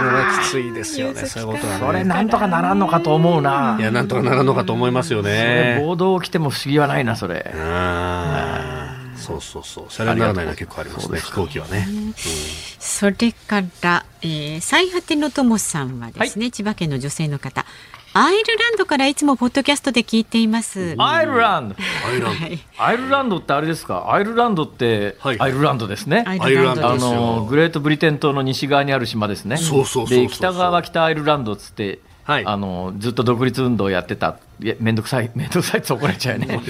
[0.43, 1.81] きついですよねそういうことはね。
[1.87, 3.77] それなんとかならんのかと思うな。
[3.79, 5.79] いやなんとかならんのかと思いますよね。
[5.81, 7.51] 暴動起きても不思議はないな、それ。
[7.55, 9.85] あーそうそうそう。
[9.89, 11.87] それはならないのは結構ありますね、飛行機はね。
[12.79, 17.65] それから、えー、最果てのともさんはですね、千葉県の女性の方。
[18.17, 20.95] アイルランドからいつもポッドキャストで聞いています。
[20.99, 21.75] アイルランド。
[22.07, 22.45] アイルランド。
[22.45, 24.13] はいアイルランドってあれですか？
[24.13, 26.23] アイルランドって、はいアイルランドですね。
[26.25, 29.57] アイルランドあですよのグレートブリテン島の西側にある島ですね。
[29.57, 34.39] そうそうそうそうで北側は北アイルランドっつって、はいあのずっと独立運動をやってた。
[34.61, 36.61] いやめんどくさい めんどくさいって怒られちゃうよね。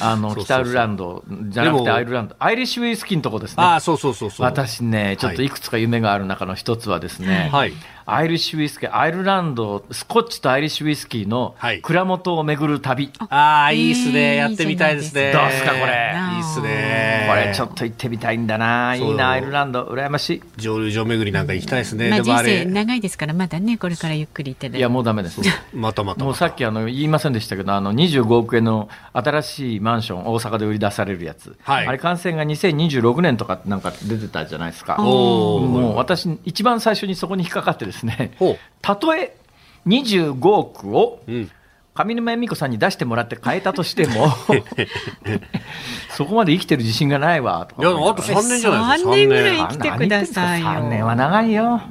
[0.00, 3.62] あの北アイルランドじゃなくてアイルランド、アイリッシュウイスキーのとこですね。
[3.62, 4.46] ああ、そうそうそうそう。
[4.46, 7.72] 私ね、ちょっといくつか夢がある中の一つはですね、はい
[8.06, 13.10] アイリッシュウイスキー、アイルランド、スコッチとアイリッシュウイスキーのはい蔵元を巡る旅。
[13.30, 14.36] ああ、いいっすえーね。
[14.36, 15.32] やってみたいですね。
[15.32, 17.26] どうっすかこれいいっすね。
[17.30, 22.10] これちょっと行ってみたいんだな、いいな、アイルランド、羨まし蒸留所巡りなんか行きたいですね。
[22.10, 24.72] まあ人生でもあれ、長いですからまだねこれからゆっくりいただいい。
[24.72, 25.40] ていや、もうダメです。
[25.72, 26.24] またまたまた。
[26.24, 34.96] もうさっきあの言いませんでしたけど、あの25億円の新しいマンション、大阪で売り出されるやつ、はいあれ、完成が2026年とかなんか出てたじゃないですか。
[34.98, 38.36] もう私、一番最初にそこに引っかかってですね
[38.82, 39.36] たとえ
[39.86, 41.50] 25億をうん。
[41.94, 44.26] 上沼恵美子さんに出してもらって変えたとしても、
[46.10, 49.10] そこまで生きてる自信がないわとかいや、あと3年じゃないですか。
[49.12, 51.82] 3年ぐらい三生きてくださいよ3年は長いよ。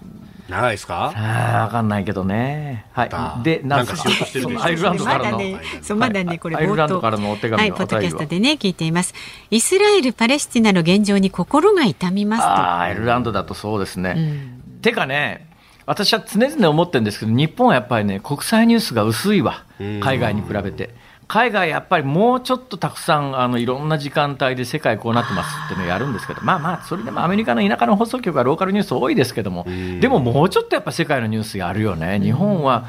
[0.49, 1.13] 長いですか？
[1.15, 2.85] ああ、わかんないけどね。
[2.91, 3.43] はだい。
[3.43, 4.63] で、なんかしようとしてるでしょ？
[4.63, 5.31] アイルランドからの。
[5.31, 9.13] まだね、そうまだね、これアイルランドからのお手紙はい、のポッドキャストでね、聞いています。
[9.49, 12.47] イスラエル・パレスチナの現状に心が痛みますと。
[12.47, 14.13] ああ、アイルランドだとそうですね。
[14.17, 15.47] うんてかね、
[15.85, 20.93] 私は常々思ってるんですけど、日本はやっぱりね、国際ニュースが薄いわ、海外に比べて。
[21.27, 29.65] 海外やっぱりもうちょっとたくさんあのいろんな時間帯で世界こうなってますっていうのをやるんですけど、まあまあ、それでもアメリカの田舎の放送局はローカルニュース多いですけども、
[29.99, 32.19] でももうちょっとやっぱ世界のニュースやるよね。
[32.19, 32.85] 日本は、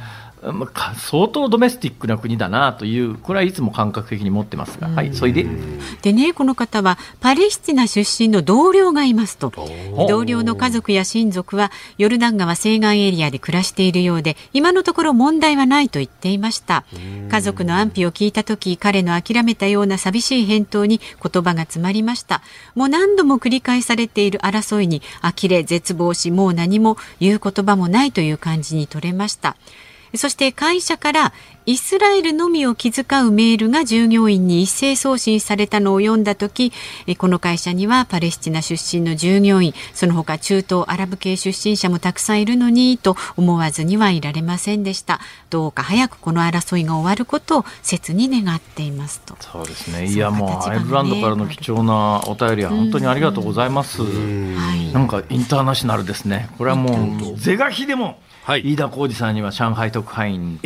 [0.53, 5.47] まあか相当ドメスティックな国だなという、これはいつも感覚的に持ってますが、はい、それで、
[6.03, 9.53] でね、この方はパレスチナ出身の同僚がいますと。
[10.09, 16.85] 同僚の家族や親族はヨルダン川西岸エリアで暮らしているようで、今のところ問題はないと言っていました。
[17.31, 22.43] 家族の安否を聞いたとき、彼の諦めたような寂しい返答に言葉が詰まりました。
[22.75, 29.57] もう何度も繰り返されている争いに呆れ、絶望し、もう何も言う言葉もないという感じに取れました。
[30.17, 31.33] そして会社から
[31.67, 36.73] イスラエルのみを気遣うメールが従業員に一斉送信されたのを読んだ時
[37.07, 45.21] えこの会社にはパレスチナ出身の従業員その他中東アラブ系出身者もたくさんいるのにと思わずにはいられませんでした。
[45.49, 49.37] どうか早くこの争いが終わることを切に願っていますと。
[49.41, 50.07] そうですね。
[50.07, 54.03] いやもうアイルランドからの貴重なお便りは本当にありがとうございます。
[54.03, 54.93] はい。
[54.93, 56.51] なんかインターナショナルですね。
[56.59, 58.73] これはもう是が非でもはい。
[58.75, 60.61] 飯田浩二さんには上海特派員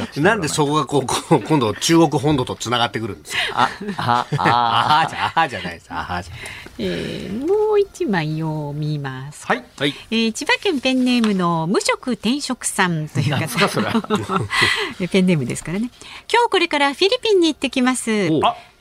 [0.18, 3.68] なんでそこがこう、こう今度中国本土と繋がってくるんですか？
[3.96, 5.86] ああああはじゃ、あはじゃないです。
[5.90, 6.34] あはじゃ。
[6.78, 9.64] えーもう一枚読みますはい。
[9.78, 9.94] はい。
[10.10, 13.48] えー千葉県ペンネームの無職転職さんという方。
[15.10, 15.90] ペンネームですからね
[16.32, 18.28] 今日これからフィリピンに行ってきます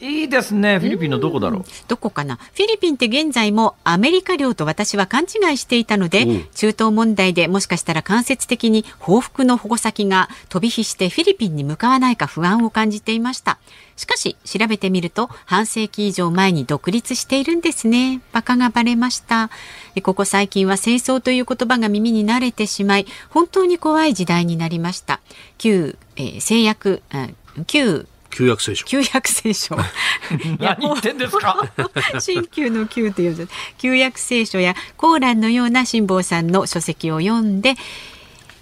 [0.02, 0.80] いいですね。
[0.80, 1.64] フィリピンのどこだろう？
[1.90, 2.38] どこかな？
[2.38, 13.60] フィリピンって現在もアメリカ領と私は勘違いしていたので、うん中東問題でもしかしたら間接的に報復の矛先が飛び火してフィリピンに向かわないか不安を感じていました。
[13.98, 18.22] しかし調べてみると半世紀以上前に独立しているんですね。
[18.32, 19.50] バカがバレました。
[19.96, 25.20] えここ最近は戦争という言葉が耳に慣れてしまい本当に怖い時代になりました。
[25.58, 27.28] 旧、えー製薬、あ
[27.68, 28.86] 旧旧約聖書。
[28.86, 29.76] 旧約聖書。
[30.60, 31.72] 何言ってんですか？
[32.20, 37.76] 新旧の旧という旧約聖書やコーランのような辛坊さんの書籍を読んで、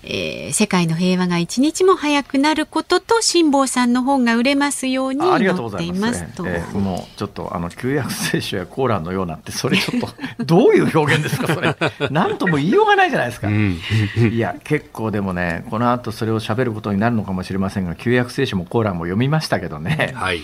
[0.09, 6.13] えー世界の平和が一日も早くなることと辛坊さんの本が売れますようにありがとう載ってございま。
[6.13, 6.47] すすと。
[6.47, 10.01] えーもうちょっとあの旧約聖書やコーランのようなってそれちょっ
[10.37, 11.75] とどういう表現ですかそれ。
[12.09, 13.49] なんとも言いようがないじゃないですか。
[13.51, 20.13] いや結構でもねこの後それを喋ることになるのかもしれませんが旧約聖書もコーランも読みましたけどね。
[20.15, 20.41] はい。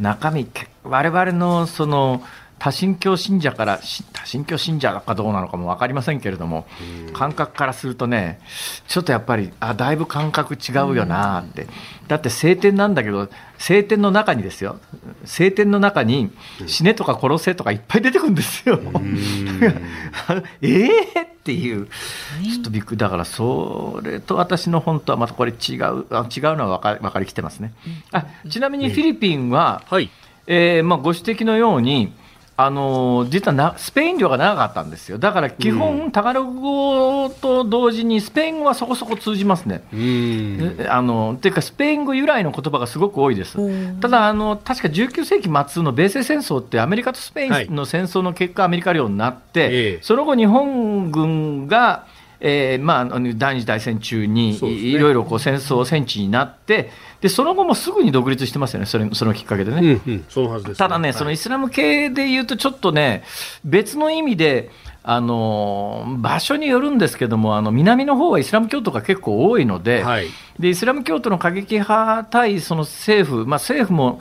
[0.00, 2.22] 中身け我々のその
[2.58, 6.66] 多神教信者からし多神教信者かどうなのかも分かりませんけれども
[7.12, 8.40] 感覚からするとね
[8.88, 11.66] ちょっとやっぱりあだいぶ感覚違うよなって。
[12.08, 14.78] だって聖典なんだけど聖典の中にですよ。
[15.24, 16.30] 聖典の中に
[16.66, 18.78] 死ねとか殺せとかいっぱい出てくるんですよ。
[20.60, 21.86] ええっていう。
[21.86, 27.72] ちょっとびっくりだからそれと私の本とはまたこれ違うあ違うのは分か分かりきてますね。
[28.12, 30.10] あちなみにフィリピンは、はい。
[30.46, 32.12] えーまあ、ご指摘のように、
[32.56, 39.82] あのー実はなスペイン領が長かったんですよ、だから基本、タガログ語と同時にスペイン語はそこそこ通じますね。
[39.92, 40.76] うん。
[40.78, 43.58] えあのていうか、スペイン語由来の言葉がすごく多いです。
[44.00, 52.06] ただあの、確か19世紀末の米西戦争って、アメリカとスペインの戦争の結果、アメリカ領になって、ええその後、日本軍が、
[52.46, 54.58] えーまあ、第二次大戦中に
[54.92, 56.90] いろいろこう戦争戦地になって
[57.22, 59.80] で、その後もすぐに独立してますよね、それそのきっかけでね。
[60.06, 60.24] うんうん。
[60.28, 63.24] そのはずです、ただね、そのイスラム系で言うと、ちょっとね、
[63.64, 64.70] 別の意味で、
[65.06, 70.26] あの場所によるんですけども、あの南の方はイスラム教徒が結構多いので、はい。
[70.58, 74.18] でイスラム教徒の過激派対その政府、まあ、政府も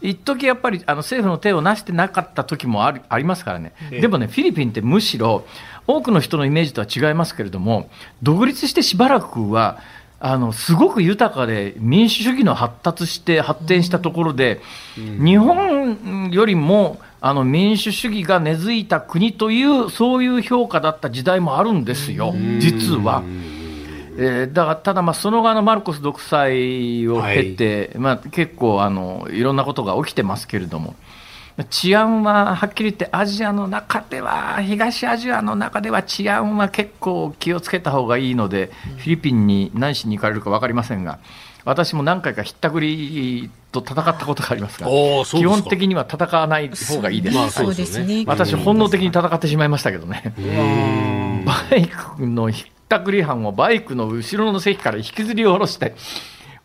[0.00, 4.00] 一時やっぱりあの政府の手をなしてなかった時もあるありますからね、ええ。
[4.00, 5.44] でもね、フィリピンってむしろ
[5.96, 7.90] 多くの人のイメージとは違いますけれども、
[8.22, 9.78] 独立してしばらくは、
[10.22, 14.60] あのすごく豊かで民主主義の発達して発展したところで、
[14.96, 23.22] 日本よりもあの民主主義が根付いた国というそういう評価だった時代もあるんですよ、実は。
[23.24, 30.94] えーだからただ、まあその側のマルコス独裁を経て、まあ、結構あのいろんなことが起きてますけれども。
[31.68, 41.18] 治安ははっきり言ってアジアの中では東アジアの中では治安は結構気をつけた方がいいので、フィリピンに何しに行かれるか分かりませんが
[41.64, 44.88] 私も何回かひったくりと戦ったことがありますが
[45.24, 47.36] 基本的には戦わない方がいいです。
[47.36, 48.24] まあそうですね。
[48.26, 50.34] 私、本能的に戦ってしまいましたけどね、
[51.44, 55.94] バイクのひったくり犯をバイクの後ろの席から引きずり下ろして、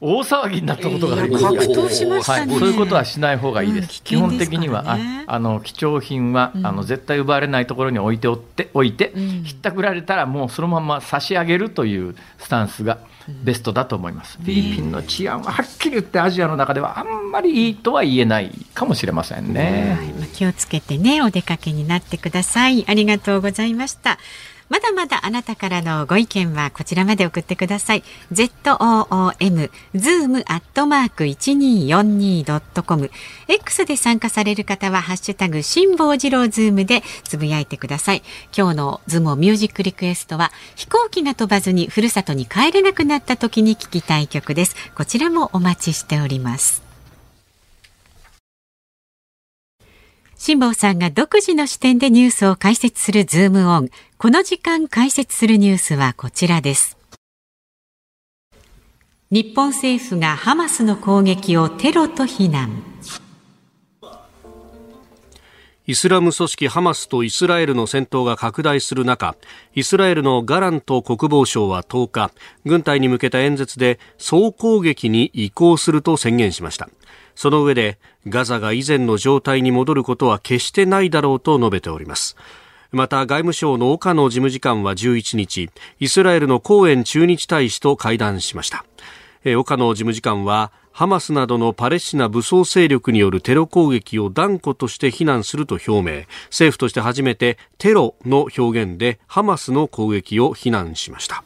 [0.01, 1.43] 大騒ぎになったことがあります。
[1.45, 2.51] 格闘しましたね。
[2.51, 3.86] はい、そういうことはしない方がいいです。
[3.86, 4.38] うんですからね。
[4.38, 12.99] 的には、ああの貴重品は、あの絶対奪われないところに置いておって置いて、ひったくられたらもうそのまま差し上げるというスタンスが
[13.43, 14.38] ベストだと思います。
[14.38, 19.95] フィリピンの治安ははっきり言ってアジアの中ではあんまりいいとは言えないかもしれませんね。
[19.97, 20.08] はい。
[20.10, 22.86] まあ気をつけてねお出かけになってください。
[22.88, 24.19] ありがとうございました
[24.67, 28.04] まだまだあなたからのご意見はこちらまで送ってください。
[28.32, 33.12] ZOOM zoom アットマーク 1242.com
[33.47, 38.23] X で参加される方はハッシュタグ辛坊治郎ズームでつぶやいてください。
[38.56, 44.75] 今日のズームオンミュージックリクエストは飛行機が飛ばずにふるさとに帰れなくなった時に聞きたい曲です。
[44.95, 46.85] こちらもお待ちしております。
[50.38, 53.89] 辛坊さんが独自の視点でニュースを解説するズームオン。
[54.17, 56.98] この時間解説するニュースはこちらです。
[59.32, 62.84] 日本政府がハマスの攻撃をテロと非難。
[65.88, 69.36] イスラム組織ハマスとイスラエルの戦闘が拡大する中、
[69.76, 72.32] イスラエルのガラント国防相は10日、
[72.65, 76.89] 軍隊に向けた演説で総攻撃に移行すると宣言しました。
[77.36, 82.36] その上で、ガザが以前の状態に戻ることは決してないだろうと述べております。
[82.91, 85.69] また外務省の岡野事務次官は11日、
[86.00, 88.86] イスラエルのコーエン駐日大使と会談しました。
[89.58, 101.43] 岡野事務次官はハマスなどのパレスチナ武装勢力によるテロ攻撃を断固として非難すると表明政府として初めてテロの表現でハマスの攻撃を非難しました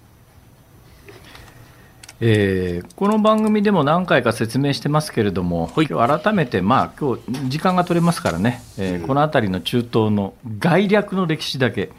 [2.22, 11.92] えーこの番組でも何回か説明してますけれども、今日改めて、まあ今日時間が取れますからね、えーこの辺りの中東の概略の歴史だけ、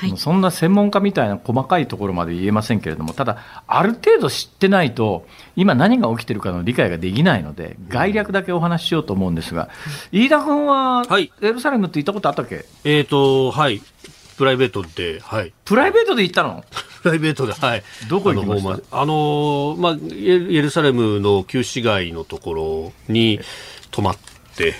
[0.00, 0.16] はい。
[0.16, 9.68] そんな専門家みたいな細かいところまで言えませんけれども、ただ、ある程度知ってないと、今、何が起きてるかの理解ができないので、概略だけお話ししようと思うんですが、
[10.10, 11.30] 飯田君は、はい。
[11.40, 12.64] エルサレムって行ったことあったっけ？
[12.84, 13.80] えーとはい
[14.36, 15.52] プライベートではい。
[15.64, 16.64] プライベートで行ったの？
[17.02, 17.82] プライベートで、はい。
[18.08, 19.00] どこ行きました？
[19.00, 23.40] あの、まあ、エルサレムの旧市街のところに
[23.90, 24.16] 泊まっ
[24.56, 24.74] て、うん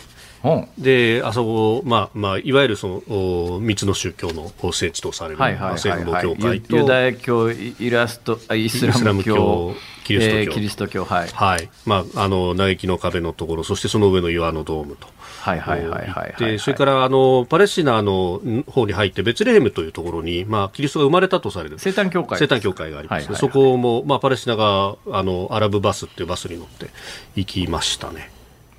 [0.79, 6.23] で、あそこ、まあ、まあ、いわゆるその、お三つの宗教の聖地とされる、はいはいはいはい。
[6.23, 9.75] 教会と、ユユダヤ教イラストあイスラム教イスラム教
[10.07, 10.39] キリスト教。
[10.39, 11.29] えーキリスト教はい。
[11.29, 11.69] はい。
[11.85, 15.09] まあ、あの、嘆きの壁のところ、そしてその上の岩のドームと。
[15.41, 21.79] はいはいはいはいはいで、それから、あの、パレスチナの方に入って、ベツレヘムというところに、まあ、キリストが生まれたとされる。
[21.79, 22.39] 生誕教会。
[22.39, 23.23] 生誕教会があります。
[23.23, 23.41] ね、はいはいはい。
[23.41, 26.91] そこも、まあ、パレスチナが、あの、アラブバスっていうバスに乗って
[27.37, 28.36] 行きましたね。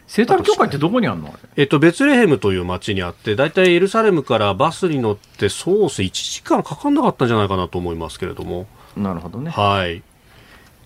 [0.08, 1.38] 生誕教会ってどこにあるの？
[1.56, 8.68] えっと、ベツレヘムという町にあって、大体エルサレムからバスに乗って、そうですね、1時間かかんなかったんじゃないかなと思いますけれども。
[8.96, 10.02] なるほどねはい。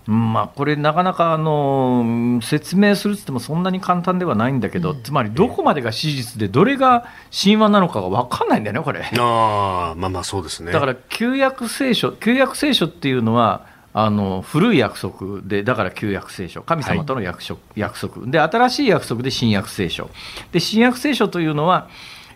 [0.08, 9.02] うんまあ、これ、なかなかあのうん説明するっつってもそんなに簡単ではないんだけど、つまりどこまでが史実で、どれが神話なのかが分かんないんだよね、これ。
[9.02, 10.72] ああ、まあまあそうですね。
[10.72, 18.26] だから旧約聖書、旧約聖書っていうのは、あの古い約束で、だから旧約聖書、神様との約束,、約束。
[18.26, 20.10] で、新しい約束で新約聖書、
[20.50, 21.88] で新約聖書というのは、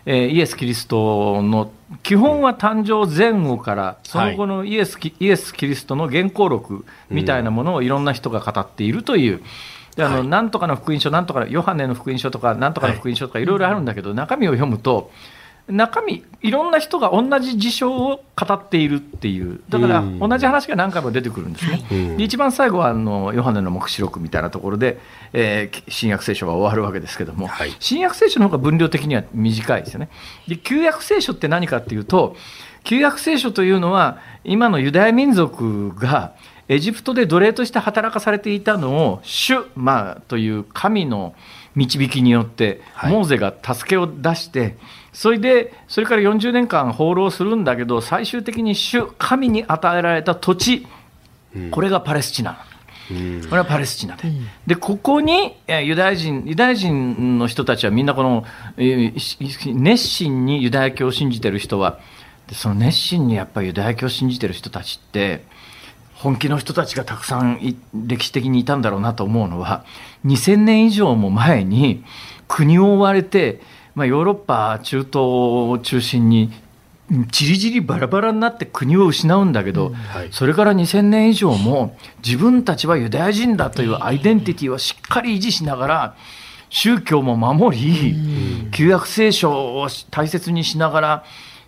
[0.05, 1.71] えーイエス・キリストの
[2.03, 9.41] 基本は誕生前後から、その後のイエス,、イエス・キリストの原稿録みたいなものをいろんな人が語っているという。
[9.95, 10.27] であのはい。
[10.27, 15.11] なんとかの福音書、なんとかのヨハネの福音書とか、なんとかの福音書とか、いろいろあるんだけど、中身を読むと、
[15.69, 20.19] 中身、いろんな人が同じ事象を語っているっていう、だからうん。
[20.19, 21.85] 同じ話が何回も出てくるんですね。
[21.91, 22.17] うん。
[22.17, 24.99] で一番最後はあのヨハネの黙示録みたいなところで、
[25.33, 27.75] えー新約聖書が終わるわけですけども、はい。
[27.79, 30.09] 新約聖書の方が分量的には短いですよね。
[30.47, 32.35] で旧約聖書って何かっていうと、
[32.83, 36.33] 旧約聖書というのは、今のユダヤ民族が
[36.69, 41.33] エジプトで奴隷として働かされていたのを、主、まあ、という神の
[41.75, 43.13] 導きによって、はい。
[43.13, 44.77] モーゼが助けを出して、
[45.17, 50.85] それで、それから40年間放浪するんだけど、最終的に主、神に与えられた土地、
[51.71, 52.63] これがパレスチナ。
[53.49, 54.31] これはパレスチナで、
[54.67, 58.45] でここにえーユダヤ人ユダヤ人の人たちはみんなこの、
[58.77, 61.99] 熱心にユダヤ教を信じてる人は
[62.47, 65.43] でその熱心にやっぱりユダヤ教を信じてる人たちって
[66.15, 69.85] 本気の人たちがたくさんい歴史的にいたんだろうなと思うのは
[70.25, 72.03] 2000年以上も前に
[72.47, 73.61] 国を追われて、
[73.97, 76.53] まあ、ヨーロッパ中東を中心に
[77.31, 80.29] じりじりバラバラになって国を失うんだけど、はい。
[80.31, 86.15] それから2000年以上も自分たちはユダヤ人だというアイデンティティをしっかり維持しながら
[86.69, 91.23] 宗教も守り、旧約聖書を大切にしながら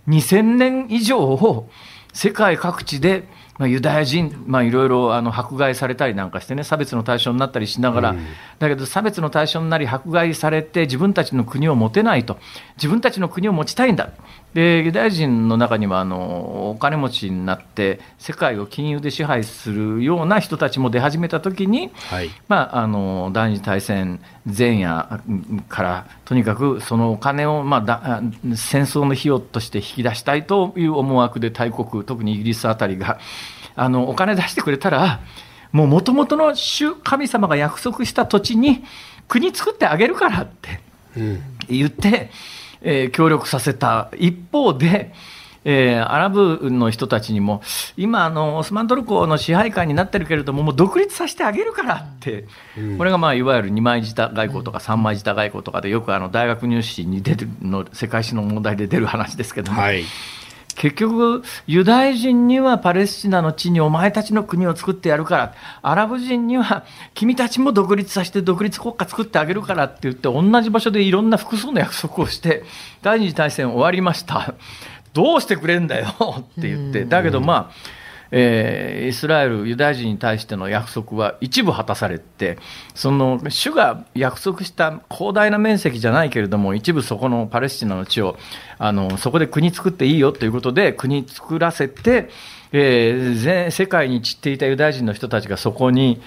[0.08, 1.68] 2000年以上を
[2.14, 3.28] 世界各地で、
[3.60, 8.16] まあ、ユダヤ人、まあ、いろいろあの迫害されたりなんかしてね差別の対象になったりしながら、
[8.58, 12.38] だけど差別の対象になり迫害されて自分たちの国を持てないと。
[12.78, 14.12] 自分たちの国を持ちたいんだ
[14.54, 22.30] でユダヤ人の中にはあのお金持ちになって世界を金融で支配するような人たちも出始めた時に、はい。
[22.48, 25.22] まあ、あの第二次大戦前夜
[25.68, 28.24] からとにかくそのお金を、まあ、だ
[28.56, 33.20] 戦争の費用として引き出したいという思惑で大国特にイギリスあたりが
[33.76, 35.22] あのお金出してくれたら
[35.72, 38.84] もう元々の主神様が約束した土地に
[39.28, 40.82] 国作ってあげるからって
[41.16, 41.42] うん。
[41.68, 42.30] 言って、
[42.82, 45.14] えー協力させた一方で、
[45.66, 47.62] えーアラブの人たちにも
[47.98, 52.46] 今あのオスマントルコの支配下になってるけれどももう独立させてあげるからって、
[52.98, 60.04] これがまあいわゆる二枚舌外交とか三枚舌外交とかでよくあの大学入試に出てるの世界史の問題で出る話ですけども、はい。
[60.80, 72.64] 結局、ユダヤ人にはパレスチナの地にお前たちの国を作ってやるから、アラブ人には君たちも独立させて独立国家作ってあげるからって言って、同じ場所でいろんな複数の約束をして、
[73.02, 74.56] 第二次大戦終わりました。
[75.14, 76.08] どうしてくれんだよ
[76.40, 77.99] って言って、だけどまあ、
[78.32, 82.60] えーイスラエル、ユダヤ人に対しての約束は一部果たされて、
[82.94, 88.38] その主が約束した広大な面積じゃないけれども、一部そこのパレスチナの地を、
[88.78, 92.30] あのそこで国作っていいよということで、国作らせて、
[92.72, 96.22] えー全世界に散っていたユダヤ人の人たちがそこに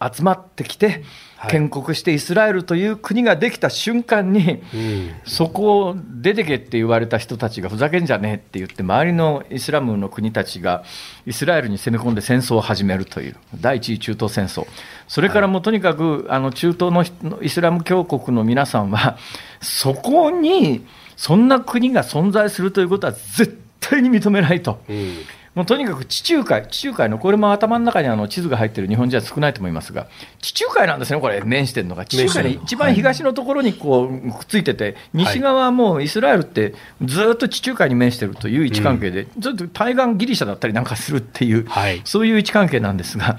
[0.00, 1.02] 集まってきて、
[1.48, 5.10] 建国してイスラエルという国ができた瞬間に、うん。
[5.24, 10.84] そこを出てけって言われた人たちがふざけんじゃねえって言って、周りのイスラムの国たちが
[11.26, 14.66] イスラエルに攻め込んで戦争を始めるという、第一次中東戦争、
[15.08, 19.16] それからもうとにかくあの中東の人イスラム教国の皆さんは、
[19.60, 20.86] そこに
[21.16, 24.82] そんな国が存在するということは絶対に認めないと。
[24.88, 25.16] うん。
[25.54, 30.06] もうとにかく地中海、地中海の、これも頭の中にあの地図が入ってる日本人は少ないと思いますが、
[30.40, 36.74] 地中海なんですね、これ、面してるのが、地中海の一番東のところにこうくっついてて、西側はもうイスラエルって、
[37.04, 42.00] ずっと地中海に面してるという位置関係で、ずっと対岸ギリシャだったりなんかするっていう、はい。
[42.04, 43.38] そういう位置関係なんですが。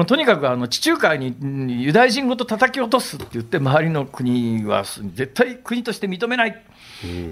[0.00, 6.62] もうとにかくあの地中海にうんユダヤ人ごと叩き落とすって言って、周りの国は絶対国として認めない、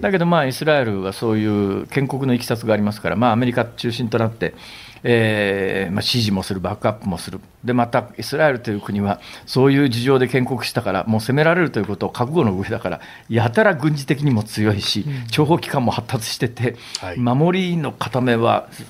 [0.02, 4.54] だけど、まあ、イスラエルはそういう建国のいきさつがありますから、まあ、アメリカ中心となって、
[5.02, 13.00] えーまあ、支持もする、バックアップもする、でまたイスラエルという国は、そういう事情で建国したから、もう攻められるということを覚悟の上だから、
[13.30, 17.18] やたら軍事的にも強いし、諜報機関も発達してて、はい。
[17.18, 18.84] 守りの固めはす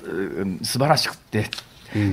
[0.63, 1.49] 素晴らしくって。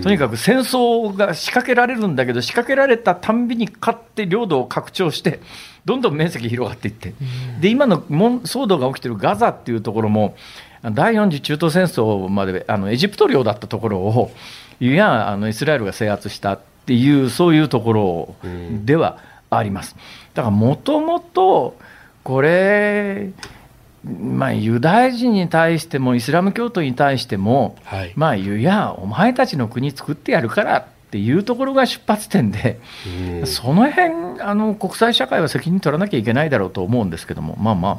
[0.02, 5.40] とにかく戦争が仕掛けられるんだけど、仕掛けられたたんびに勝って領土を拡張して、
[5.84, 7.14] どんどん面積広がっていって、
[7.60, 10.36] で今の騒動が起きているガザっていうところも、
[10.92, 14.32] 第4次中東戦争まであのエジプト領だったところを、
[14.80, 18.34] いやあのイスラエルが制圧したっていう、そういうところ
[18.84, 19.18] では
[19.50, 19.96] あります。
[20.34, 21.76] だからもともと
[22.22, 23.30] これ
[24.06, 28.12] まあ、ユダヤ人に対してもイスラム教徒に対しても、はい。
[28.14, 32.78] まあ、いや、お前たちの国作ってやるからっていうところが出発点で、
[33.44, 37.98] その辺あの国際社会は責任取らなきゃいけないだろうと思うんですけども、まあまあ、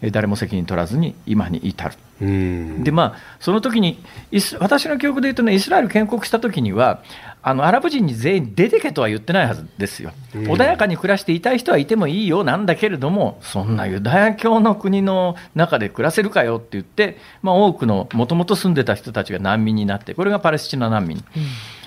[0.00, 1.94] え誰も責任取らずに今に至る。
[2.20, 2.84] うん。
[2.84, 7.02] でまあ、その時にイス私の記憶で言うとね、イスラエル建国した時には、
[7.48, 21.24] あのアラブ人に全員出てけとは言ってないはずですよ、穏やかに暮らしていたい人はいてもいいよなんだけれども、そんなユダヤ教の国の中で暮らせるかよって言って、まあ、多くのもともと住んでた人たちが難民になって、これがパレスチナ難民。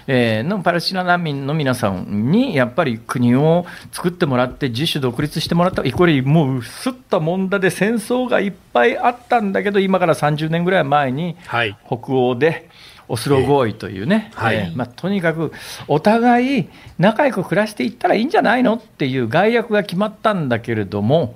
[0.07, 11.77] えーのパレスチナ難民の皆さんにやっぱり国を作ってもらって自主独立してもらったこれもうすったもんだで戦争がいっぱいあったんだけど今から30年ぐらい前にはい。
[11.85, 12.67] 北欧で
[13.11, 14.55] オスロ合意というね、えーはい。
[14.55, 15.51] えーまあ、とにかく
[15.87, 21.35] お互い仲良く暮らしていったらいいんじゃないのっていう概約が決まったんだけれども、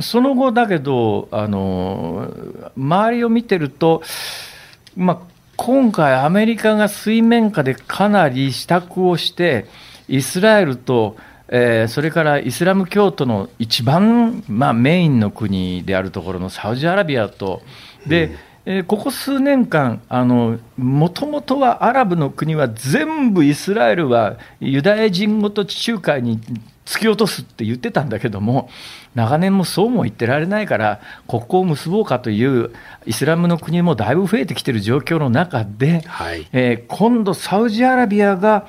[0.00, 2.32] その後だけどあの
[2.76, 4.02] 周りを見てると、
[4.96, 5.18] まあ、
[5.56, 9.66] 今回アメリカが水面下でかなり支度をして
[10.08, 11.16] イスラエルと
[11.48, 17.62] えーそれからイスラム教徒の一番、まあ、メインの国であるところのサウジアラビアと、
[18.06, 18.30] で
[18.66, 20.02] えーここ数年間、
[20.76, 26.40] もともとはアラブの国は全部イスラエルはユダヤ人ごと地中海に
[26.84, 28.68] 突き落とすって言ってたんだけども、
[29.14, 32.70] 長年もそうも言ってられないから、国交を結ぼうかという
[33.06, 36.48] イスラムの国もだいぶ増えてきている状況の中で、はい。
[36.52, 38.66] えー今度、サウジアラビアが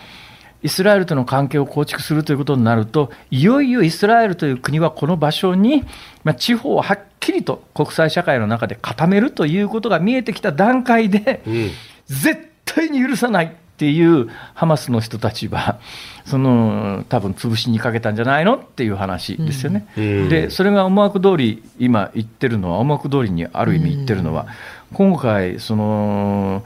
[0.63, 5.83] イスラエルとの関係を構築するということになると、いよいよイスラエルという国はこの場所に、
[6.23, 11.71] まあ、地方をはっきりと国際社会の中で固めるということが見えてきた段階で、うん。
[12.05, 15.79] 絶対に許さないっていうハマスの人たちは、
[16.25, 19.87] その多分潰しにかけたんじゃないのっていう話ですよね。
[19.97, 20.29] うん。
[20.29, 24.45] で、それが思惑通り、今言ってるのは、思惑通りにある意味言ってるのは、
[24.93, 26.63] 今回、その、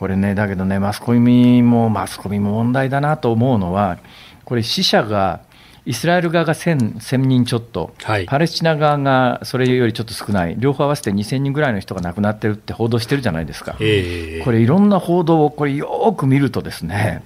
[0.00, 3.98] これね、だけどね、マスコミも、マスコミも問題だなと思うのは、
[4.46, 5.40] これ、死者が、
[5.84, 13.76] イスラエル側が1000 1000人ちょっと、はいパレスチナ側がそれよりちょっと少ない、両方合わせて2000人ぐらいの人が亡くなってるって報道してるじゃないですか。
[13.78, 17.22] ええこれいろんな報道をこれよーく見るとですね、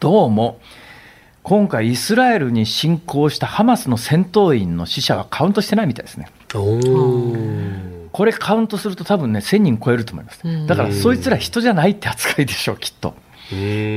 [0.00, 0.60] どうも
[1.42, 6.28] 今回イスラエルに侵攻したハマスの戦闘員の死者はカウントしてないみたいですね。
[8.12, 10.66] これカウントすると多分ね1000人超えると思います。
[10.66, 13.10] だからそいつら人じゃないって扱いでしょう、きっと。
[13.10, 13.32] うん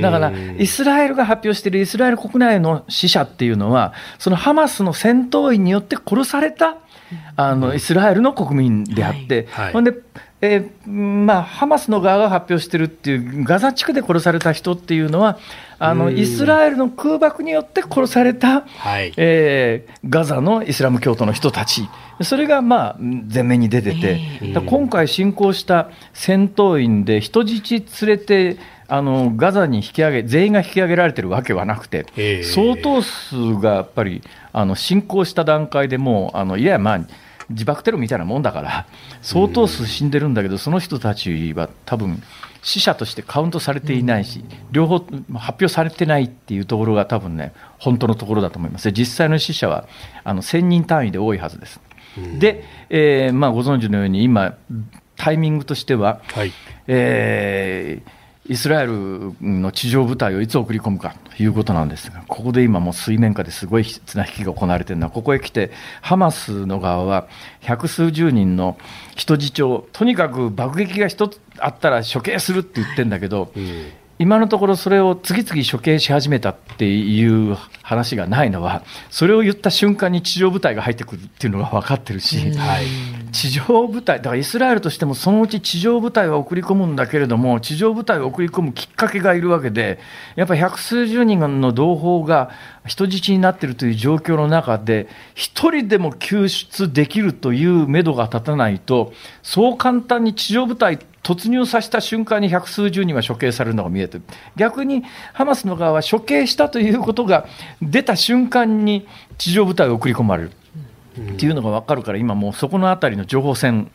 [0.02, 6.78] だから、イスラエルが発表しているイスラエル国内の死者っていうのは、そのハマスの戦闘員によって殺された、
[7.38, 9.66] あのイスラエルの国民であって、はい。
[9.66, 9.74] はい。
[9.74, 9.94] ほんで、
[10.54, 15.38] えーまあ、ハマスの側が発表しているっていう、ガザ地区で殺された人っていうのは、
[15.80, 16.18] あのうん。
[16.18, 19.14] イスラエルの空爆によって殺された、はい。
[19.18, 21.90] えーガザのイスラム教徒の人たち、
[22.22, 24.20] それがまあ前面に出てて、
[24.54, 34.22] だから今回侵攻した戦闘員で人質連れて、あのガザに引き上げ、全員が引き上げられてるわけはなくて、ええ相当数がやっぱり
[34.54, 37.02] あの侵攻した段階でもう、あのいや、まあ、
[37.50, 38.88] 自爆テロみたいなもんだから、
[39.22, 42.22] 相当数死んでるんだけど、その人たちは多分
[42.62, 48.86] 死者としてカウントされていないし、両方発表されてないっていうところが多分ね、本当のところだと思います。
[48.86, 49.88] で実際の死者は
[50.24, 51.80] あの1000人単位で多いはずです。
[52.40, 54.56] で、えーまあ、ご存知のように今、
[55.16, 56.52] タイミングとしては、はい
[56.88, 65.72] えーイスラエルの地上部隊をいつ送り込むかということなんですが、ここで今もう水面下ですごい綱引きが行われているのは、ここへ来て、
[66.02, 67.28] ハマスの側は
[67.62, 68.78] 百数十人の
[69.16, 73.92] 人質を、とにかく爆撃が一つあったら処刑するって言ってるんだけど、うん。
[74.18, 82.86] 今のところそれを次々処刑し始めたっていう話がないのは、それを言った瞬間に地上部隊が入ってくるっていうのが分かってるし、はい、
[83.34, 90.00] 地上部隊、だからイスラエルとしてもそのうち地上部隊は送り込むんだけれども、地上部隊を送り込むきっかけがいるわけで、
[90.38, 92.52] やっぱり百数十人の同胞が
[92.86, 104.24] 人質になっているという状況の中で、一人でも救出できるという目処が立たないと、そう簡単に地上部隊突入させた瞬間に百数十人は処刑されるのが見えてる。
[104.56, 107.48] 逆にハマスの側は処刑したということが
[107.82, 109.08] 出た瞬間に
[109.38, 110.52] 地上部隊を送り込まれる。
[111.18, 113.90] っていうのが分かるから、今もうそこのあたりの情報戦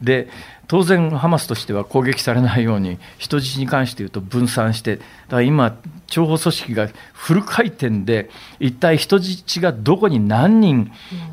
[0.00, 0.28] で、
[0.68, 5.76] 当然、ハマスとしては攻撃されないように、人質に関して言うと分散して、だから今、
[6.08, 10.90] 諜報組織がフル回転で、一体人質がどこに何人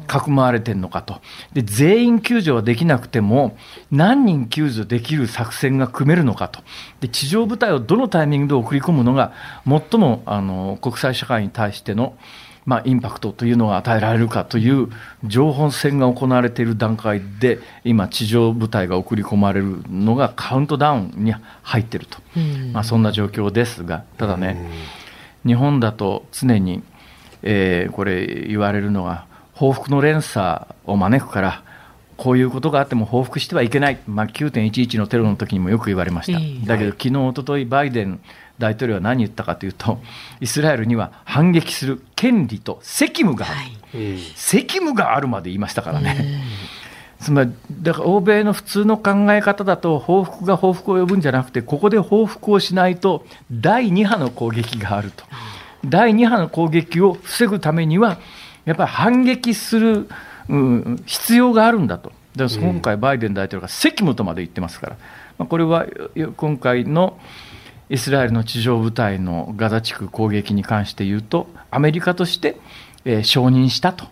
[0.08, 1.20] かくまわれているのかと、
[1.54, 3.58] で全員救助はできなくても、
[3.92, 6.62] 何人救助できる作戦が組めるのかと、
[7.02, 9.34] で地上部隊をどのタイミングで送り込むのが、
[9.68, 12.16] 最もあの国際社会に対しての
[12.66, 14.90] まあ、インパクトというのが与えられるかという
[15.26, 22.20] 情報戦が行われている段階で今、地上部隊が送り込まれるのがカウントダウンに入っていると、
[22.72, 24.58] まあ、そんな状況ですがただね、
[25.46, 26.84] 日本だと常に、
[27.42, 31.64] えー、これ言われるのは報復の連鎖を招くから
[32.16, 38.22] こういうことがあっても報復してはいけない、まあ、9.11のテロの時にもよく言われました、だけど昨日一昨日バイデン
[38.60, 40.02] 大統領は何言ったかというと、
[40.40, 46.44] イスラエルには反撃する権利と責務がある、はい、責務があるまで言いましたからね。
[47.20, 55.24] つまり、だから欧米の普通の考え方だと、報復が報復を呼ぶんじゃなくて、ここで報復をしないと、第2波の攻撃があると、
[55.86, 58.20] 第2波の攻撃を防ぐためには、
[58.66, 60.10] やっぱり反撃する、
[60.50, 64.98] うん、必要があるんだと、だから今回、バイデン大統領が責務とまで言ってますから、
[65.38, 65.86] まあ、これは
[66.36, 67.18] 今回の
[67.94, 72.58] イスラエルの地上部隊のガザ地区攻撃に関して言うと、アメリカとして、
[73.06, 74.08] えー、承認したと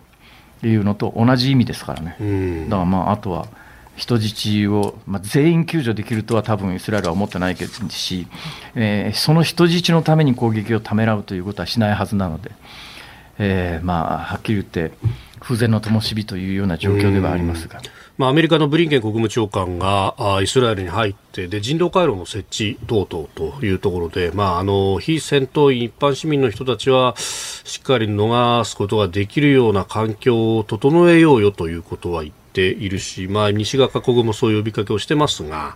[0.63, 3.47] いうのと同じ意味ですからね、だからまああとは
[3.95, 8.27] 人質を、まあ、全員救助できるとは多分イスラエルは思ってないし、
[8.75, 12.51] えー、その人質のために攻撃をためらうということはしないはずなので、
[13.39, 14.91] えー、まあはっきり言って、
[15.39, 17.81] 風前の灯火というような状況ではありますが。
[18.21, 35.75] まあ、アメリカのブリンケン国務長官があイスラエルに入ってで人道回廊の設置等々というところで、まあ、あの非戦闘員、一般市民の人たちはしっかり逃すことができるような環境を整えようよということは言っているし、まあ、西側各国もそういう呼びかけをしてますが、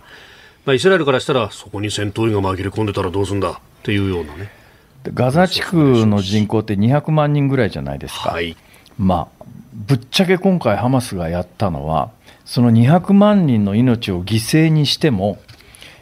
[0.66, 4.52] まあ、イスラエルからしたらそこに戦闘員が紛れ込んでたらどうするんだっていうようなね。
[5.02, 8.30] ガザ地区の人口って200万人ぐらいじゃないですか。
[8.30, 8.56] はい、
[8.96, 9.44] まあ
[9.74, 12.10] ぶっちゃけ今回ハマスがやったのは
[12.46, 15.38] その200万人の命を犠牲にしても、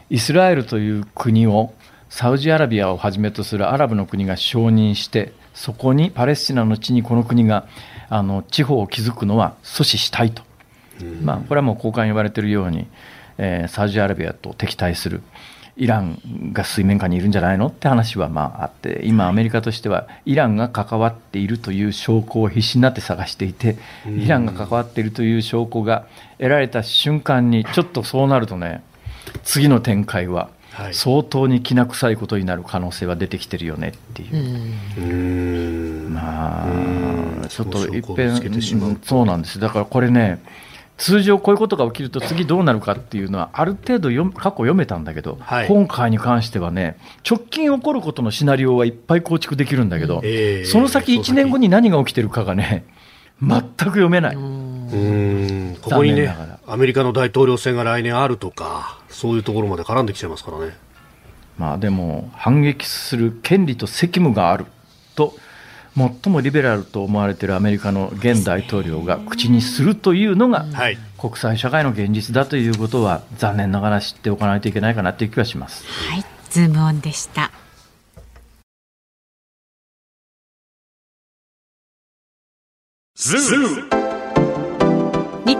[0.09, 1.73] イスラエルという国を
[2.09, 7.67] サウジアラビアをはじめとするアラブの国が承認して、そこにパレスチナの地にこの国が
[8.09, 10.43] あの地方を築くのは阻止したいと、
[11.21, 12.87] まあ、これはもう交換言われているように、
[13.37, 15.23] えー、サウジアラビアと敵対する
[15.77, 26.05] イランが水面下にいるんじゃないのって話はまああって、今、アメリカとしては、イランが関わっているという証拠を必死になって探していて、イランが関わっているという証拠が
[26.37, 28.83] 得られた瞬間に、ちょっとそうなるとね、
[29.43, 30.49] 次の展開は、
[30.93, 36.05] 相当にきな臭いことになる可能性は出てきてるよねっていう。
[36.07, 36.67] うま
[37.43, 39.59] あ、ちょっといっぺん、そうなんです。
[39.59, 40.39] だからこれね、
[40.97, 46.97] 通常こういうことが起きると次どうなるかっていうのはある程度過去読めたんだけど、はい、今回に関してはね
[47.29, 52.85] 直近起こることのシナリオはいっぱい構築できるんだけど、えー、その先1年後に何が起きてるかがね
[53.41, 54.35] 全く読めない。
[54.35, 56.33] うんここにね
[56.67, 60.77] アメリカの大統領選が来年あるとかそういうところまで絡んできちゃいますからね。
[61.57, 64.65] まあでも反撃する権利と責務がある
[65.15, 65.33] と
[65.95, 70.65] 最もリベラルと思われているアメリカの現大統領が口にするというのが、
[71.17, 75.85] 国際社会の現実だということは残念ながら知っておかないといけないかなという気はします。
[76.09, 77.51] はい、ズームオンでした。
[83.15, 83.59] ズー
[83.99, 84.14] ムニ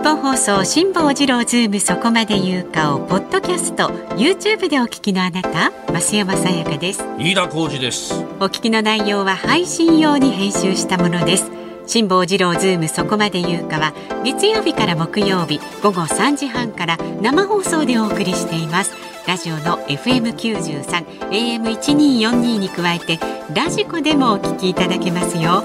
[0.06, 7.02] ッポン放送辛坊治郎ズームそこまで言うかをポッドキャスト YouTube でお聞きのあなた増山さやかです。
[7.18, 8.14] 飯田浩司です。
[8.38, 11.50] お聞きの内容は配信用に編集したものです。
[11.88, 18.92] 辛坊治郎ズームそこまで言うかは月曜日から木曜日午後3時半から生放送でお送りしています。
[19.26, 20.84] ラジオの FM93
[21.30, 23.18] AM1242 に加えて
[23.52, 25.64] ラジコでもお聞きいただけますよ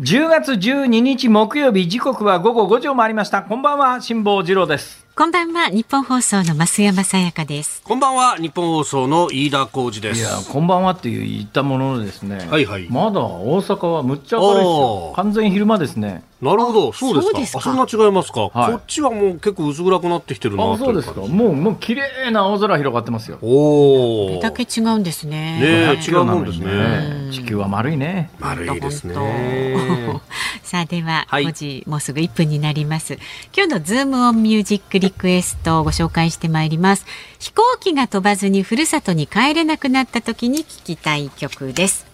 [0.00, 3.42] 10月12日木曜日時刻は午後5時を回りました。
[3.42, 5.07] こんばんは辛坊治郎です。
[5.18, 5.68] こんばんは。
[5.68, 7.82] 日本放送の増山さやかです。
[7.82, 8.36] こんばんは。
[8.36, 10.20] 日本放送の飯田浩二です。
[10.20, 12.46] いやこんばんはって言ったもののですね。
[12.48, 12.86] はいはい。
[12.88, 15.12] まだ大阪はむっちゃ明るいですよ。
[15.16, 16.22] 完全昼間ですね。
[16.40, 16.92] なるほど。
[16.92, 17.60] そうですか。
[17.60, 18.72] そんな違いますか、はい。
[18.74, 21.22] こっちはもう結構薄暗くなってきてるなあそうですか。
[21.22, 23.38] もうもう綺麗な青空広がってますよ。
[23.42, 25.60] おおだけ違うんですね。
[25.60, 27.42] ねえ500キロなのに違うもんですね。
[27.42, 28.30] 地球は丸いね。
[28.38, 29.14] 丸いですね。
[30.62, 31.44] さあでははい。
[31.46, 33.18] 5時もうすぐ1分になります。
[33.56, 37.06] 今日のズームオンミュージックリクエストをご紹介してまいります。
[37.38, 42.06] 飛行機が飛ばずにふるさとに帰れなくなった時に聴きたい曲です。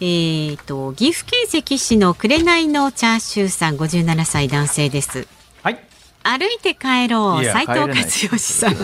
[0.00, 5.26] えー、と岐阜県関市の紅のチャーシューさん57歳男性です。
[5.62, 5.80] はい。
[6.22, 8.04] 歩いて帰ろう斉藤帰れない。
[8.04, 8.76] 勝義さん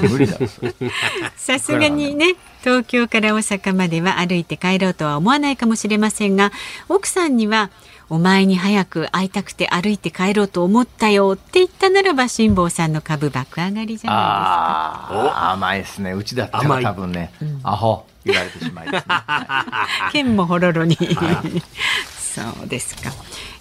[1.36, 6.50] さすがにね東京から大阪までは歩いて帰ろうとは思わないかもしれませんが
[6.88, 7.70] 奥さんには
[8.08, 16.12] お前に早く会いたくて歩いて帰ろうと思ったよって言ったならば辛坊さんの株爆上がりじゃなああ甘いですね。
[16.12, 17.32] うちだったら多分ね、
[17.64, 19.00] アホ言われてしまいですね。
[19.00, 23.12] いですか剣もほろろに、そうですか、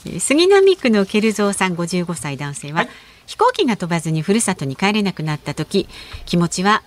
[0.06, 2.88] えー杉並区のケルゾーさん55歳男性は、
[3.26, 5.88] 飛行機が飛ばずにふるさとに帰れなくなった時
[6.26, 6.84] 気持ちは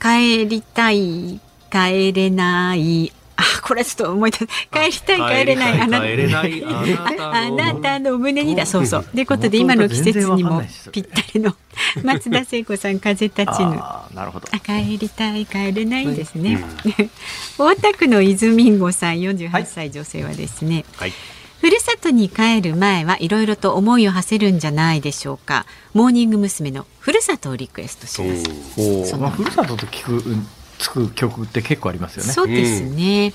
[0.00, 1.40] 帰りたい
[1.70, 8.86] 帰れないあこれちょっと思い出す帰りたい帰れないあな帰れないあなた あのなたの胸にだそう？
[8.86, 9.26] そうという。
[9.26, 11.54] ことで今の季節にもぴったりの。
[12.02, 13.76] 松田聖子さん風立ちぬ。
[13.78, 14.48] ああなるほど。
[14.50, 16.64] あ帰りたい帰れないんですね、
[17.58, 21.12] 大田区の泉んごさん48歳女性はですね、はい。
[21.60, 25.66] ふるさとに帰る前はいろいろと思いを馳せるんじゃないでしょうか。
[25.94, 26.70] モーニング娘。
[26.72, 29.14] のふるさとをリクエストします。
[29.14, 30.46] おまあ、ふるさとと聞くうん
[30.78, 32.32] つく曲って結構ありますよね。
[32.32, 33.32] そうですね、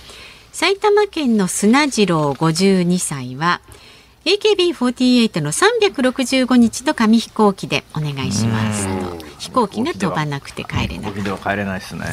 [0.51, 3.61] 埼玉県の砂次郎52歳は
[4.25, 9.23] AKB48 の365日の紙飛行機でお願いしますと。
[9.39, 12.05] 飛行機が飛ばなくて帰れなく飛行機では帰れないですね。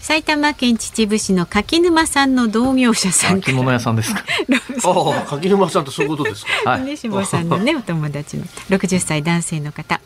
[0.00, 4.22] 埼玉県秩父市の柿沼さんの同業者さん着物屋さんですか？
[4.84, 6.70] ああ柿沼さんってそういうことですか。
[6.72, 6.82] はい。
[6.82, 8.44] ね、志望さんのね、お友達の。
[8.68, 10.00] 60歳男性の方。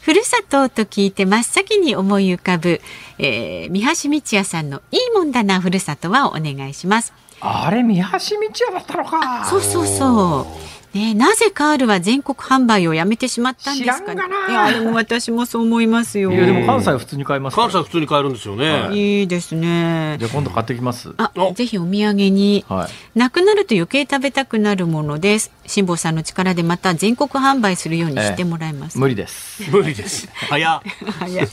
[0.00, 2.80] ふるさとと聞いて真っ先に思い浮かぶ、
[3.18, 7.12] えー、三橋道也さんのいいもんだなふるさとはお願いします。
[7.40, 10.79] あれ三橋道也だったのかそうそうそう。
[10.92, 14.14] ね、なぜカールは全国販売をやめてしまったんですかね。
[14.14, 14.68] 知らんがな。
[14.68, 16.32] いや、でも私もそう思いますよ。
[16.32, 19.22] いやでも関西は普通に買いますから関西普通に買えるんですよね、い。
[19.22, 20.16] いですね。
[20.18, 20.24] じ。
[20.24, 21.14] ゃあ今度買ってきます。
[21.16, 22.64] あお、ぜひお土産に。
[22.68, 23.18] はい。
[23.18, 25.52] なくなると余計食べたくなるものです。
[25.66, 28.98] 辛坊さんの力でまた全国販売するようにしてもらいます。
[28.98, 29.70] 無理です。
[29.70, 30.28] 無理です。
[30.48, 30.80] 早っ。
[31.20, 31.50] 早い、うん。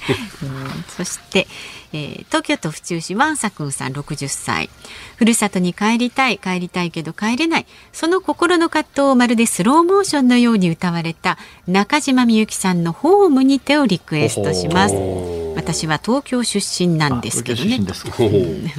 [0.88, 1.48] そして、
[1.94, 4.70] えー東京都府中市ワンサくんさん60歳
[5.16, 7.66] ふるさとに帰りたい帰りたいけど帰れない。
[7.94, 14.96] その心の葛藤をまるでスローモーションのように歌われた中島みゆきさんの「ホームにて」をリクエストします。
[15.56, 17.80] 私は東京出身なんですけどね。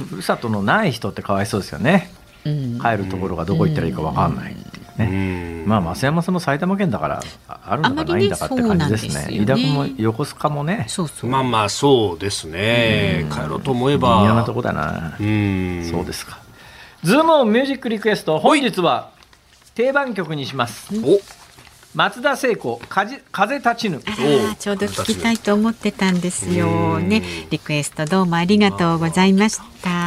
[0.09, 2.11] ふるさとのない人ってかわいそうですよね。
[2.45, 2.79] うん。
[2.79, 5.63] 帰るところがどこ行ったらいいかわかんないっていうね。
[5.65, 9.27] まあ増山さんも埼玉県だからああるのかないんだかって感じですね。
[9.31, 10.85] 飯田君も横須賀もね。
[10.87, 13.25] そうそう、まあまあそうですね。
[13.31, 15.15] 帰ろうと思え微妙なばとこだな。
[15.19, 15.87] うん。
[15.89, 16.39] そうですか。
[17.03, 19.11] ズームオンミュージックリクエスト本日は
[19.73, 20.89] 定番曲にします。
[21.03, 21.19] お。
[21.95, 23.99] 松田聖子、風立ちぬ。
[24.59, 27.23] ちょうど聞きたいと思ってたんですよね。
[27.49, 29.98] リクエストどうもありがとうございました。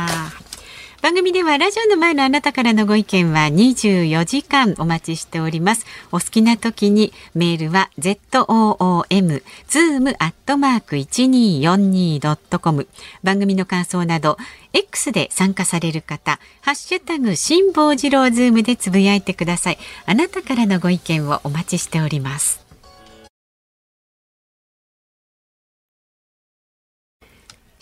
[1.02, 5.84] 番組ではラジオの前のあなたからのご意見は24時間お待ちしております。
[6.12, 12.86] お好きな時にメールは zoom zoom アットマーク 1242.com
[13.24, 14.36] 番組の感想など
[14.72, 19.78] X で参加される方、ハッシュタグ辛坊治郎ズームでつぶやいてください。
[20.06, 22.61] あなたからのご意見をお待ちしております。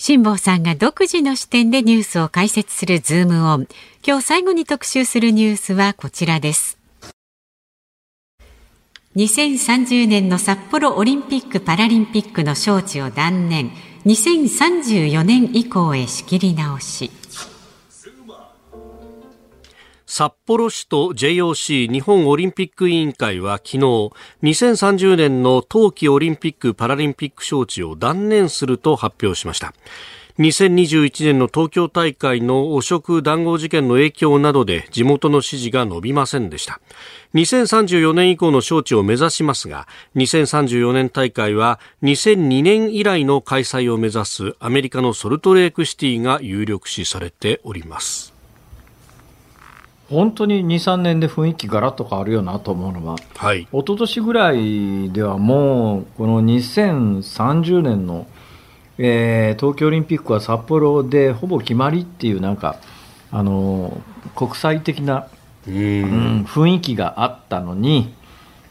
[0.03, 3.69] 辛坊さんが独自の視点でニュースを解説するズームオン。
[4.03, 6.79] 今日最後に特集するニュースはこちらです。
[9.15, 13.73] 2030年の札幌オリンピック・パラリンピックの招致を断念
[14.07, 17.11] 2034年以降へ仕切り直し
[20.11, 23.79] 札幌市と JOC 日本オリンピック委員会は昨日
[24.43, 29.73] 2030年の冬季オリンピック・パラリンピック招致を断念すると発表しました。
[30.41, 36.81] 2021年の東京大会の汚職談合事件の影響などで地元の支持が伸びませんでした。
[37.35, 39.87] 2034年以降の招致を目指しますが
[40.17, 48.30] 2034年大会は2002年以来の開催を目指すアメリカのソルトレークシティが有力視されております。
[50.11, 53.63] 本当に2、3年で雰囲気ガラッと変わるよなと思うのは、はい。
[53.63, 58.27] 一昨年ぐらいではもう、この2030年の、
[58.99, 62.77] えー東京オリンピックは札幌でほぼ決まりっていう、なんか、
[63.31, 64.01] あの
[64.35, 65.29] 国際的な、
[65.67, 65.75] うん。
[65.75, 65.79] う
[66.41, 68.13] ん雰囲気があったのに、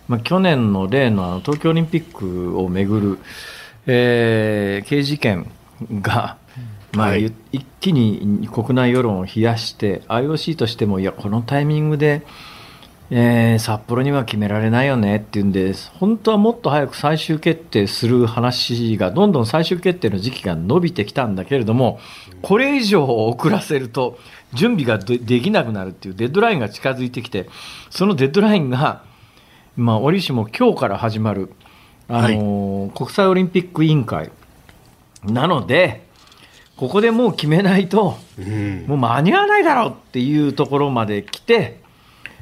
[0.07, 3.19] まあ、去年の例のあの東京オリンピックをめぐる、
[3.87, 5.51] えー刑事事件
[6.01, 6.37] が、
[6.93, 7.23] まあはい。
[7.23, 12.25] ゆ一気に国内世論を冷やして IOC としてもいやこのタイミングで、
[13.11, 21.99] えー札幌には決められないよねっていうんで本当はもっと早く最終決定する話がどんどん最終決定の時期が伸びてきたんだけれども
[22.41, 24.19] これ以上遅らせると
[24.53, 27.49] 準備がでできなくなるっていうデッドラインが近づいてきて
[27.89, 29.03] そのデッドラインが、
[29.75, 31.51] まあ、折しも今日から始まる、
[32.07, 34.31] あのー国際オリンピック委員会
[35.23, 36.08] なので
[36.79, 38.85] ここでもう決めないと、うん。
[38.87, 41.81] もう間に合わないだろうっていうところまで来て、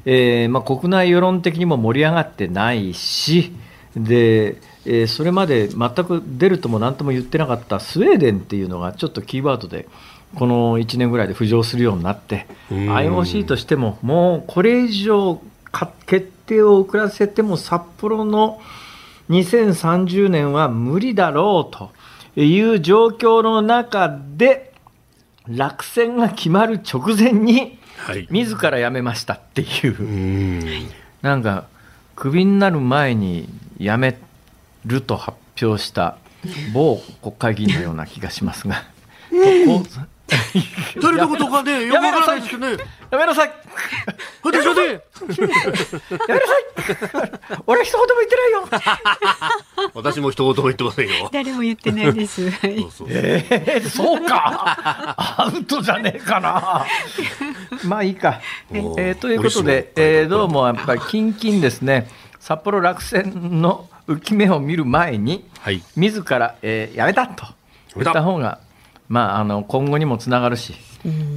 [0.05, 3.51] えーまあ、国内世論的にも盛り上がってないし
[3.95, 9.87] で、えーそれまで全く出るとも何とも言ってなかったスウェーデンっていうのがちょっとキーワードで
[10.35, 12.77] この1年ぐらいで浮上するようになってうん。
[12.95, 18.61] IOC としてももうこれ以上か決定を遅らせても札幌の
[19.31, 21.89] 2030年は無理だろうと
[22.43, 24.73] いう状況の中で
[25.47, 28.27] 落選が決まる直前にはい。
[28.29, 29.99] 自ら辞めましたっていう。
[29.99, 30.89] うん。
[31.21, 31.67] なんか
[32.15, 34.17] クビになる前に辞め
[34.85, 36.17] ると発表した
[36.73, 38.83] 某国会議員のような気がしますが。
[41.01, 42.77] 誰のことかね、よくわからないですけどね。
[43.11, 43.51] やめなさい。
[44.43, 45.01] 私はね、や
[46.27, 47.59] めなさい。
[47.65, 49.91] 俺一言も言ってないよ。
[49.93, 51.29] 私も一言も言ってませんよ。
[51.31, 52.49] 誰も言ってないです。
[52.49, 53.07] はいそうそう。
[53.09, 55.15] えー、そうか。
[55.17, 56.85] アウトじゃねえかな。
[57.85, 58.41] まあいいか、
[58.97, 62.09] えということで、えーどうもやっぱりキンキンですね。
[62.39, 65.81] 札幌落選の浮き目を見る前にはい。
[65.95, 67.45] 自ら、えーやめたと
[67.95, 68.59] 言った方が、
[69.09, 70.75] まあ、あの今後にもつながるし、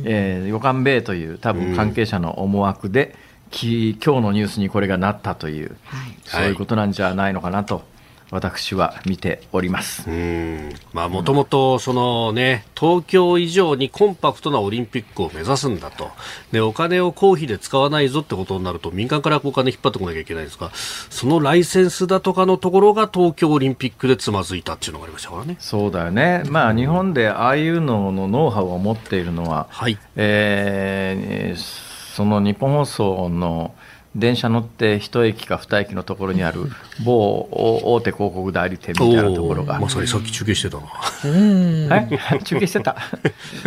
[0.05, 3.15] えー、予感米という多分関係者の思惑で、
[3.51, 5.77] き今日のニュースにこれがなったという、
[6.25, 7.83] そういうことなんじゃないのかなと
[8.31, 10.09] 私は見ております。
[10.09, 16.11] うんまあもともとそのね東京以上にコンパクトなオリンピックを目指すんだと
[16.53, 25.57] でお金を公費で使わないぞってことになると民間からお金引っ張ってこなきゃいけないんですがそのライセンスだとかのところが東京オリンピックでつまずいたっていうのがありましたからね。
[25.59, 33.73] そうだよね、まあ、日本でああいうののノウハウを持っているのは、はいえーその日本放送の
[34.17, 36.65] 電車乗って一駅か二駅のところにある
[37.05, 40.87] 某大手広告代理店みたいなところが、まさにさっき中継してたな。
[40.87, 42.97] はい、 中継してた？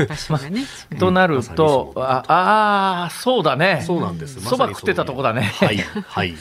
[0.10, 0.66] 場所がね。
[1.00, 4.42] となると、ああー、そうだね、そうなんです。
[4.42, 5.78] そば食ってたとこだね、はい
[6.08, 6.30] はい。
[6.32, 6.36] い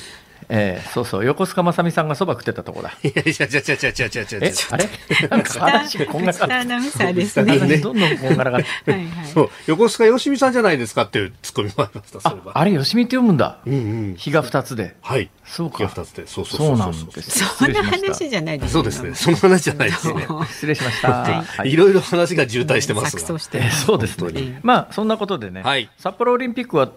[0.48, 2.96] えー、そうそう、横須賀まさみさんがそば食ってたとこだ。
[3.02, 4.22] いやいや、ちゃちゃちゃちゃちゃ。
[4.70, 4.88] あれ？
[5.28, 6.80] なんか話こんがらが。
[7.12, 7.78] ですね。
[7.78, 8.92] どんどんこんがらがって。
[8.92, 12.42] はいはい、そう、横須賀よしみさんじゃないですかっていうツッコミもありました、それ。
[12.52, 13.58] あれ、よしみって読むんだ。
[13.66, 13.76] うんう
[14.12, 14.14] ん。
[14.16, 14.96] 日が二つで。
[15.00, 15.30] はい。
[15.44, 15.78] そうか。
[15.78, 16.26] 日が二つで。
[16.26, 16.66] そうそうそう。
[16.68, 17.44] そうなんです。
[17.44, 18.72] そんな話じゃないです。
[18.72, 19.14] そうですね。
[19.14, 20.26] その話じゃないですね。
[20.48, 21.64] 失礼しました。
[21.64, 23.22] いろいろ話が渋滞してますが。
[23.70, 24.60] そうですね。
[24.62, 25.62] まあ、そんなことでね、
[25.98, 26.90] 札幌オリンピックは、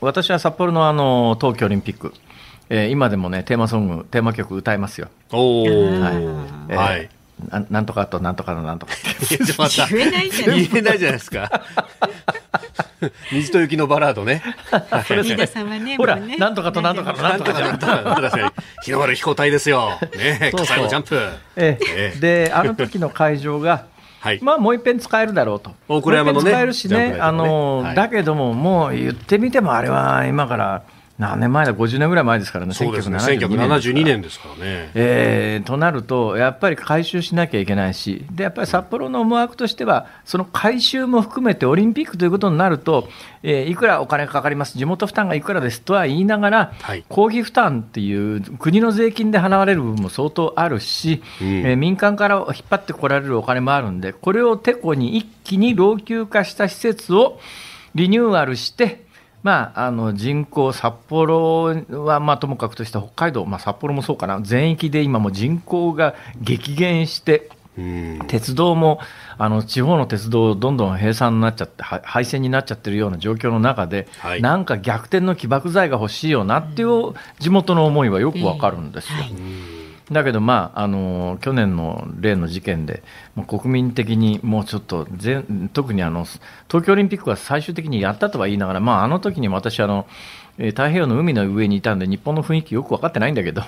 [0.00, 2.14] 私は札幌のあの、東京オリンピック。
[2.70, 5.08] えー今でもね、テーマソング、テーマ曲歌いますよ。
[5.32, 6.00] おー。
[6.00, 6.14] はい
[6.70, 7.08] えーはい。
[7.50, 8.96] ななんとかとなんとかのなんとかっ
[9.28, 11.62] 言えないじゃない言えないじゃないですか。
[13.32, 14.42] 虹と雪のバラードね。
[14.98, 17.78] 飯田さんはね、ほら、なんとかとなんとかのなんとかじゃん。
[17.78, 18.50] 確かに。
[18.84, 19.98] 日の丸飛行隊ですよ。
[20.16, 21.20] ねそうそう最後ジャンプ。
[21.56, 23.86] えええで、あの時の会場が、
[24.20, 24.38] はい。
[24.40, 25.72] まあ、もう一遍使えるだろうと。
[25.88, 30.82] 大倉山のね使えるしね、ねあの、はいだけども、もう言ってみても、あれは今から
[31.16, 32.74] 何年前だ？50年ぐらい前ですからね。
[32.74, 33.18] そうですね。
[33.18, 34.90] 1972 1972年ですからね。
[34.94, 43.08] えーとなると、やっぱり回収しなきゃいけないし、でやっぱり札幌の思惑としては、その回収も含めてオリンピックということになると、
[43.44, 47.04] えーいくらお金がかかります、地元負担がいくらですとは言いながら、はい。
[47.08, 51.46] 公費負担っていう国の税金で払われる部分も相当あるし、うん。
[51.46, 57.38] えー民間から引っ張ってこられるお金もあるんで、これをてこに一気に老朽化した施設を
[57.94, 59.04] リニューアルして、
[59.44, 68.18] まあ、あの人口、札幌はまあともかくとして北海道、まあ、札幌もそうかな、全域で今も人口が激減して、うん。
[68.26, 69.00] 鉄道も
[69.36, 74.40] あの地方の鉄道、どんどん閉鎖になっちゃって、は廃線になっちゃってるような状況の中で、はい。
[74.40, 79.18] なんか逆転の起爆剤が欲しいよなっていう地元の思いはよくわかるんですよ。
[79.18, 79.73] はい
[80.10, 83.02] だけど、まああの去年の例の事件で、
[83.34, 86.26] もう国民的にもうちょっと全、特にあの
[86.68, 90.06] 東京オリンピックは最終的にやったとは言いながら、まあ、あの時に私あの、
[90.58, 93.62] えー太平洋の海の上にいたんで、日本の雰囲気よく分かってないんだけど、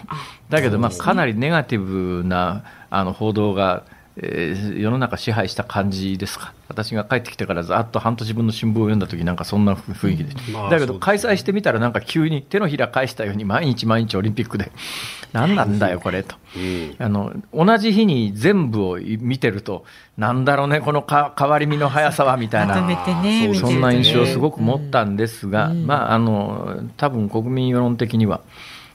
[0.50, 3.84] だけど、まあ、かなりネガティブなあの報道が、
[4.18, 14.72] えー世の中支配した感じですか、私が帰ってきてからざっと半年分の新聞を読んだ時なんかそんな雰囲気で、まあだけど開催してみたら、なんか急に手のひら返したように、毎日毎日オリンピックで、
[15.32, 16.36] 何なんだよ、これと。
[16.56, 16.94] うん。
[16.98, 19.84] あの同じ日に全部を見てると、
[20.16, 22.80] なんだろうね、このか変わり身の速さはみたいな。
[22.80, 28.40] ねそんな印象をすごく持ったんですが、まあ、あの多分国民世論的には、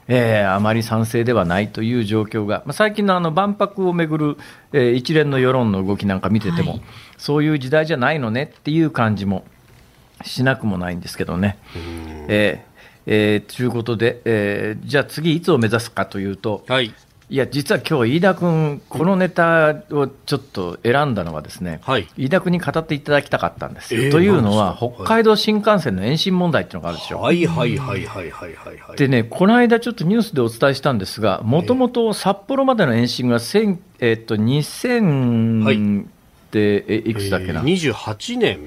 [0.08, 4.36] えーあまり賛成ではないという状況が、まあ、最近のあの万博をめぐる、
[4.72, 6.82] えー一連の世論の動きなんか見てても、はい
[7.18, 9.44] そういう時代じゃないのねっていう感じも
[10.24, 11.56] しなくもないんですけどね。
[12.28, 12.72] えー
[13.06, 16.92] えーということで、えーじゃあ次、いつを目指すかというと、はい。
[17.32, 24.02] いや、実は今日飯田君、このネタをちょっと選んだのはですね、はい飯田君に語っていただきたかったんですよ。
[24.02, 27.20] えーというのは、北海道新幹線の延伸問題っていうのがあるでしょ？
[27.20, 28.96] はいはいはいはいはいはいはい。
[28.98, 36.06] でね、この間ちょっとニュースでお伝えしたんですが、もともと札幌までの延伸が1000、えっと、2000っ
[36.50, 37.60] て、えいくつだっけな？
[37.60, 38.58] えー28年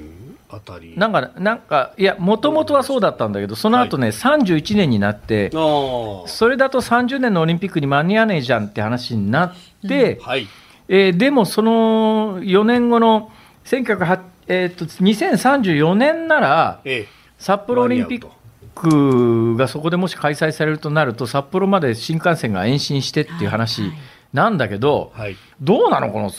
[0.55, 0.93] あたり。
[0.97, 5.51] なんか、なんか、いや、もともとはそうだったんだけど、その後ね、31年になって。
[5.51, 9.53] それだと30年のオリンピックに間に合わねえじゃんって話になっ
[9.87, 10.47] て、はい。
[10.87, 13.31] えーでもその4年後の
[13.65, 17.07] 1908えーと2034年なら、え
[17.39, 18.27] 札幌オリンピッ
[18.75, 23.91] クがそこでもし開催されるとなると、札幌まで新幹線が延伸してっていう話
[24.35, 25.21] なんだけど、え。
[25.21, 25.35] はい。
[25.61, 26.29] どうなの、この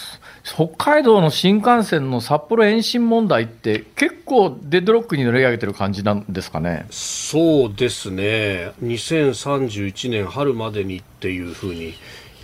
[0.44, 6.86] 北海道の新幹線の札幌延伸問題って、結構デッドロックに乗り上げてる感じなんですかね？
[6.90, 8.72] そうですね。
[8.82, 11.94] 2031年春までにっていうふうに、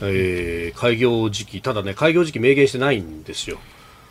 [0.01, 3.59] えー開業時期、ただね、開業時期明言してないんですよ。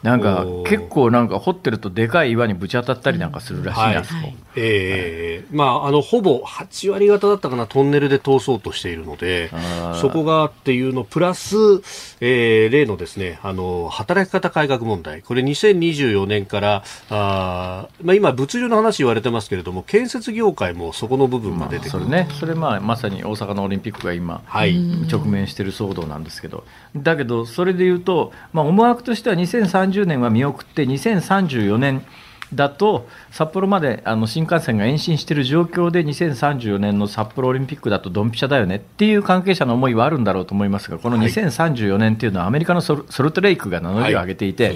[0.04, 3.96] なんか結構なんか掘ってるとでかい岩にぶち当たったりなんかするらしいな、はい。
[3.98, 11.56] あそこええまあ、あの、ほぼ8割方だったかな、トンネルで通そうとしているのであー、そこがっていうの、プラス、
[12.20, 15.22] えー例のですね、あの、働き方改革問題。
[15.22, 21.90] これ2024年から、あーまあ今、物流の話言われてますけれども、建設業界もそこの部分が出てくる。
[21.92, 24.78] それね、それまあまさに大阪のオリンピックが今、はい。
[25.12, 26.64] 直面している騒動なんですけど、
[26.96, 32.04] だけど、それでいうと、まあ、思惑としては2030 30年は見送って、2034年
[32.54, 41.28] だと、札幌まであの新幹線が延伸している状況で、2034年の札幌オリンピックだとドンピシャだよねっていう関係者の思いはあるんだろうと思いますが、このはい。
[41.28, 44.76] 2034年っていうのは、アメリカのソルソルトレイクが名乗りを上げていて、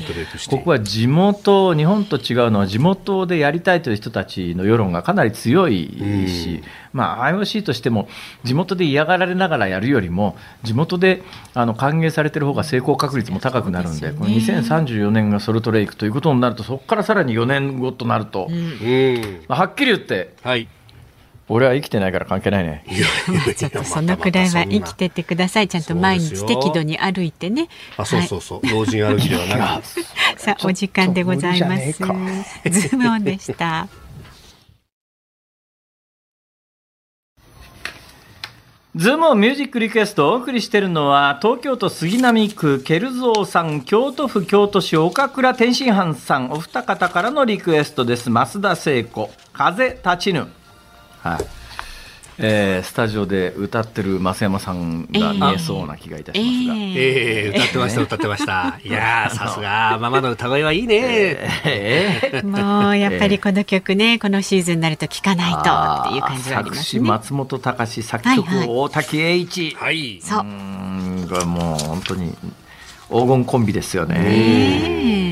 [0.50, 6.64] ここは地元、日本と違うのは、地元でやりたいという人たちの世論がかなり強いし、
[6.94, 8.08] まあ、IOC としても、
[8.46, 11.24] 地元で嫌がられながらやるよりも、地元で
[11.54, 19.46] あの歓迎されてる方が成功確率も高くなるんで、この2034年がソルトレイクということになると、そこからさらに4年後となると、うん。
[19.48, 20.68] まあ、はっきり言って、はい。
[21.48, 22.84] 俺は生きてないから関係ないね。
[23.56, 25.68] ちょっとそのくらいは生きてってください。
[25.68, 27.68] ちゃんと毎日適度に歩いてね。
[27.98, 28.68] あ、そうそうそう。
[28.68, 29.86] 老人歩きではなく。
[30.42, 31.92] さあ、お時間でございます。
[32.02, 33.88] ズームオンでした。
[38.96, 48.30] ズームミュージックリクエストをお送りしているのは東京都杉並区ケルゾーさん京都府京都市岡倉天津飯さんお二方からのリクエストです。
[48.30, 50.48] 松田聖子風立ちぬ。
[51.20, 51.65] はい。
[52.38, 58.80] えースタジオで歌ってる増山さんが見えそうな気がいたしますが、ええ歌ってました、歌ってました。
[58.84, 60.96] いやー、 さすが、ママの歌声はいいね。
[61.66, 65.62] えーもうやっぱりこの曲ね、このシーズンになると聴かないとっ
[66.12, 66.84] ていう感じはあり作ますね。
[66.84, 70.20] 詞松本隆作曲、はいはい大滝栄一、はい。
[70.22, 70.42] そうう。
[70.42, 70.46] ー
[71.26, 72.36] んこれもう本当に
[73.10, 74.16] 黄金コンビですよね。
[74.16, 75.25] ねえね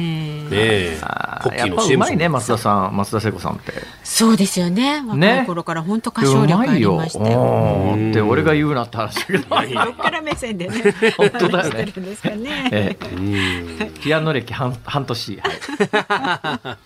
[0.56, 1.00] え。
[1.02, 3.74] あポッキーのやっぱう CM まいね松田さん松田聖子さんって。
[4.04, 5.04] そうですよね。
[5.06, 7.42] 若い頃から本当歌唱力ありましたよ。
[7.96, 8.12] うん。
[8.12, 9.44] って俺が言うなって話だけど。
[9.86, 12.98] どっから目線でね、 本当だよね。
[14.02, 16.78] ピアノ歴半半年、はい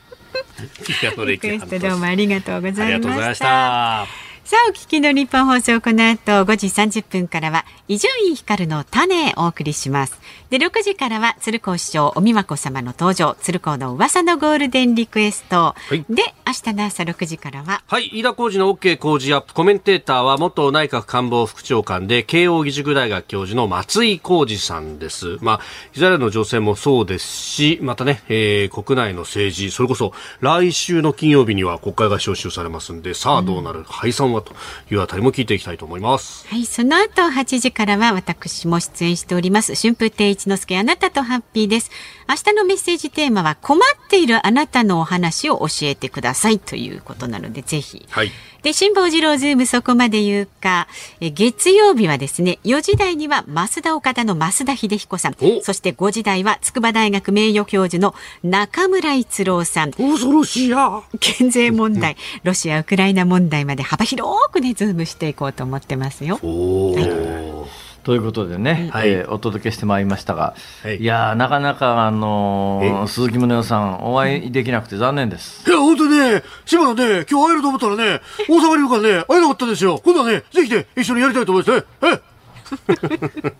[1.00, 3.46] ピアノ歴リクエストどうもありがとうごあざいましました。
[3.46, 4.08] た。
[4.44, 10.18] さあ、お聞きの日本放送、この後5時30分からは、伊集院光の種をお送りします。
[10.50, 15.76] で、6時からは、鶴光師匠、おみまこ様の登場、鶴光の噂のゴールデンリクエスト。
[15.92, 19.54] いで、明日の朝6時からは、はい、飯田浩二の OK 工事アップ。
[19.54, 25.38] コメンテーターは元内閣官房副長官で慶応義塾大学教授の松井浩二さんです。
[25.42, 25.60] まあ、
[25.94, 34.54] イスラエルの情勢もそうですし、またね、えー国内の政治、それこそ来週の金曜日には国会が召集されますんで、さあどうなる、解散はと
[34.92, 36.48] いうあたりも聞いていきたいと思います。
[36.48, 39.76] はい、その後8時からは私も出演しております。
[39.76, 41.90] 春風亭一之輔あなたとハッピーです。
[42.30, 48.06] 明日のメッセージテーマは困っているあなたのお話を教えてくださいということなので、ぜひ。
[48.10, 48.32] はい。
[48.62, 50.88] で、辛坊治郎ズームそこまで言うか、
[51.22, 58.14] え月曜日はですね、4時台には増田岡田の増田秀彦さんお、そして5時台は筑波大学名誉教授の
[58.44, 61.02] 中村逸郎さん、恐ろしいや。
[61.20, 66.40] 減税問題、ロシア・ウクライナ問題まで幅広くね、ズームしていこうと思ってますよ。
[66.44, 67.66] おー。
[68.08, 70.96] ということでね、はいえーお届けしてまいりましたが、はい。
[70.96, 73.08] い、やーなかなか、あのーえ？
[73.10, 75.70] 鈴木宗男さんお会いできなくて残念です。
[75.70, 80.00] いや、本当にね、島田ね、今日会えると思ったらね、大阪にいるからね、会えなかったんですよ。
[80.02, 81.80] 今度はね、ぜひね、一緒にやりたいと思います。
[81.82, 82.22] ね。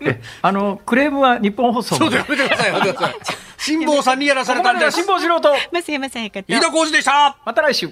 [0.00, 0.20] え？
[0.40, 3.16] あのクレームは日本放送までやめてください、やめてください。
[3.58, 4.96] 辛坊さんにやらされたんです。
[5.04, 5.50] 辛坊治郎と。
[5.72, 7.36] 増山さやかと飯田浩二でした。
[7.44, 7.90] また来週。